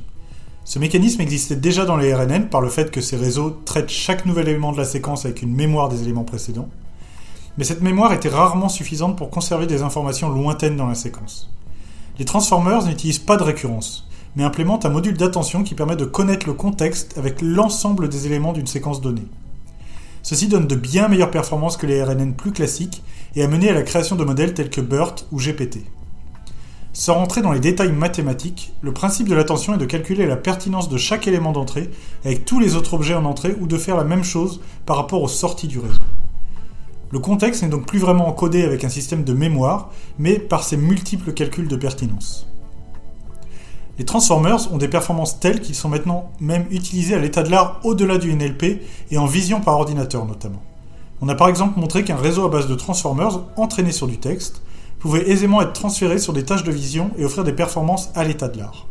Ce 0.65 0.79
mécanisme 0.79 1.21
existait 1.21 1.57
déjà 1.57 1.85
dans 1.85 1.97
les 1.97 2.15
RNN 2.15 2.49
par 2.49 2.61
le 2.61 2.69
fait 2.69 2.91
que 2.91 3.01
ces 3.01 3.17
réseaux 3.17 3.51
traitent 3.65 3.89
chaque 3.89 4.27
nouvel 4.27 4.49
élément 4.49 4.73
de 4.73 4.79
la 4.79 4.85
séquence 4.85 5.25
avec 5.25 5.43
une 5.43 5.55
mémoire 5.55 5.89
des 5.89 6.03
éléments 6.03 6.25
précédents, 6.25 6.69
mais 7.59 7.65
cette 7.65 7.83
mémoire 7.83 8.13
était 8.13 8.29
rarement 8.29 8.69
suffisante 8.69 9.17
pour 9.17 9.31
conserver 9.31 9.67
des 9.67 9.83
informations 9.83 10.29
lointaines 10.29 10.77
dans 10.77 10.87
la 10.87 10.95
séquence. 10.95 11.51
Les 12.19 12.25
transformers 12.25 12.85
n'utilisent 12.85 13.19
pas 13.19 13.37
de 13.37 13.43
récurrence, 13.43 14.07
mais 14.37 14.45
implémentent 14.45 14.87
un 14.87 14.91
module 14.91 15.17
d'attention 15.17 15.63
qui 15.65 15.75
permet 15.75 15.97
de 15.97 16.05
connaître 16.05 16.47
le 16.47 16.53
contexte 16.53 17.17
avec 17.19 17.41
l'ensemble 17.41 18.09
des 18.09 18.27
éléments 18.27 18.53
d'une 18.53 18.67
séquence 18.67 19.01
donnée. 19.01 19.27
Ceci 20.23 20.49
donne 20.49 20.67
de 20.67 20.77
bien 20.77 21.09
meilleures 21.09 21.31
performances 21.31 21.77
que 21.77 21.87
les 21.87 22.03
RNN 22.03 22.35
plus 22.35 22.53
classiques 22.53 23.03
et 23.35 23.43
a 23.43 23.49
mené 23.49 23.71
à 23.71 23.75
la 23.75 23.83
création 23.83 24.17
de 24.17 24.25
modèles 24.25 24.55
tels 24.55 24.71
que 24.71 24.81
BERT 24.81 25.27
ou 25.33 25.39
GPT. 25.39 25.79
Sans 26.93 27.15
rentrer 27.15 27.41
dans 27.41 27.53
les 27.53 27.61
détails 27.61 27.93
mathématiques, 27.93 28.73
le 28.81 28.93
principe 28.93 29.29
de 29.29 29.35
l'attention 29.35 29.75
est 29.75 29.79
de 29.79 29.85
calculer 29.85 30.27
la 30.27 30.37
pertinence 30.37 30.89
de 30.89 30.97
chaque 30.97 31.29
élément 31.29 31.53
d'entrée 31.53 31.89
avec 32.25 32.45
tous 32.45 32.59
les 32.59 32.75
autres 32.75 32.95
objets 32.95 33.15
en 33.15 33.25
entrée 33.25 33.55
ou 33.61 33.69
de 33.69 33.79
faire 33.79 33.97
la 33.97 34.03
même 34.03 34.25
chose 34.25 34.61
par 34.87 34.97
rapport 34.97 35.23
aux 35.23 35.29
sorties 35.29 35.69
du 35.69 35.79
réseau. 35.79 36.01
Le 37.13 37.21
contexte 37.21 37.63
n'est 37.63 37.69
donc 37.69 37.87
plus 37.87 38.01
vraiment 38.01 38.29
encodé 38.29 38.65
avec 38.65 38.83
un 38.83 38.89
système 38.89 39.23
de 39.23 39.33
mémoire, 39.33 39.91
mais 40.19 40.39
par 40.39 40.65
ses 40.65 40.77
multiples 40.77 41.33
calculs 41.33 41.69
de 41.69 41.77
pertinence. 41.77 42.49
Les 43.99 44.05
transformers 44.05 44.73
ont 44.73 44.79
des 44.79 44.89
performances 44.89 45.39
telles 45.39 45.61
qu'ils 45.61 45.75
sont 45.77 45.89
maintenant 45.89 46.33
même 46.41 46.67
utilisés 46.71 47.15
à 47.15 47.19
l'état 47.19 47.43
de 47.43 47.51
l'art 47.51 47.81
au-delà 47.85 48.19
du 48.19 48.35
NLP 48.35 48.81
et 49.11 49.19
en 49.19 49.27
vision 49.27 49.61
par 49.61 49.75
ordinateur 49.75 50.25
notamment. 50.25 50.63
On 51.21 51.29
a 51.29 51.35
par 51.35 51.49
exemple 51.49 51.79
montré 51.79 52.03
qu'un 52.03 52.17
réseau 52.17 52.45
à 52.47 52.49
base 52.49 52.67
de 52.67 52.75
transformers 52.75 53.41
entraîné 53.57 53.93
sur 53.93 54.07
du 54.07 54.19
texte 54.19 54.63
pouvait 55.01 55.29
aisément 55.29 55.63
être 55.63 55.73
transféré 55.73 56.19
sur 56.19 56.33
des 56.33 56.45
tâches 56.45 56.63
de 56.63 56.71
vision 56.71 57.11
et 57.19 57.25
offrir 57.25 57.43
des 57.43 57.53
performances 57.53 58.11
à 58.15 58.23
l'état 58.23 58.49
de 58.49 58.59
l'art. 58.59 58.87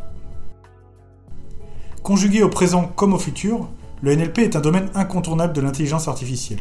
Conjugué 2.02 2.42
au 2.42 2.48
présent 2.48 2.90
comme 2.96 3.14
au 3.14 3.18
futur, 3.18 3.68
le 4.02 4.14
NLP 4.14 4.38
est 4.40 4.56
un 4.56 4.60
domaine 4.60 4.90
incontournable 4.94 5.52
de 5.52 5.60
l'intelligence 5.60 6.08
artificielle. 6.08 6.60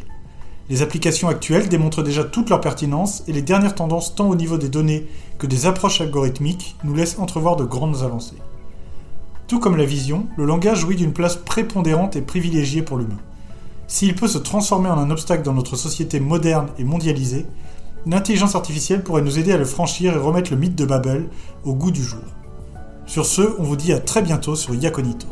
Les 0.69 0.83
applications 0.83 1.29
actuelles 1.29 1.67
démontrent 1.67 2.03
déjà 2.03 2.23
toute 2.23 2.49
leur 2.49 2.61
pertinence 2.61 3.23
et 3.27 3.33
les 3.33 3.41
dernières 3.41 3.73
tendances 3.73 4.13
tant 4.13 4.29
au 4.29 4.35
niveau 4.35 4.57
des 4.57 4.69
données 4.69 5.07
que 5.39 5.47
des 5.47 5.65
approches 5.65 5.99
algorithmiques 5.99 6.75
nous 6.83 6.93
laissent 6.93 7.17
entrevoir 7.17 7.55
de 7.55 7.63
grandes 7.63 8.03
avancées. 8.03 8.37
Tout 9.47 9.59
comme 9.59 9.77
la 9.77 9.85
vision, 9.85 10.27
le 10.37 10.45
langage 10.45 10.81
jouit 10.81 10.95
d'une 10.95 11.13
place 11.13 11.37
prépondérante 11.37 12.15
et 12.15 12.21
privilégiée 12.21 12.83
pour 12.83 12.97
l'humain. 12.97 13.17
S'il 13.87 14.13
peut 14.13 14.27
se 14.27 14.37
transformer 14.37 14.89
en 14.89 14.99
un 14.99 15.09
obstacle 15.09 15.41
dans 15.41 15.55
notre 15.55 15.75
société 15.75 16.19
moderne 16.19 16.67
et 16.77 16.83
mondialisée, 16.83 17.47
l'intelligence 18.05 18.55
artificielle 18.55 19.03
pourrait 19.03 19.21
nous 19.21 19.39
aider 19.39 19.51
à 19.51 19.57
le 19.57 19.65
franchir 19.65 20.13
et 20.13 20.17
remettre 20.17 20.51
le 20.51 20.57
mythe 20.57 20.75
de 20.75 20.85
Babel 20.85 21.29
au 21.63 21.73
goût 21.73 21.91
du 21.91 22.03
jour. 22.03 22.23
Sur 23.05 23.25
ce, 23.25 23.41
on 23.57 23.63
vous 23.63 23.75
dit 23.75 23.91
à 23.91 23.99
très 23.99 24.21
bientôt 24.21 24.55
sur 24.55 24.75
Yaconito. 24.75 25.27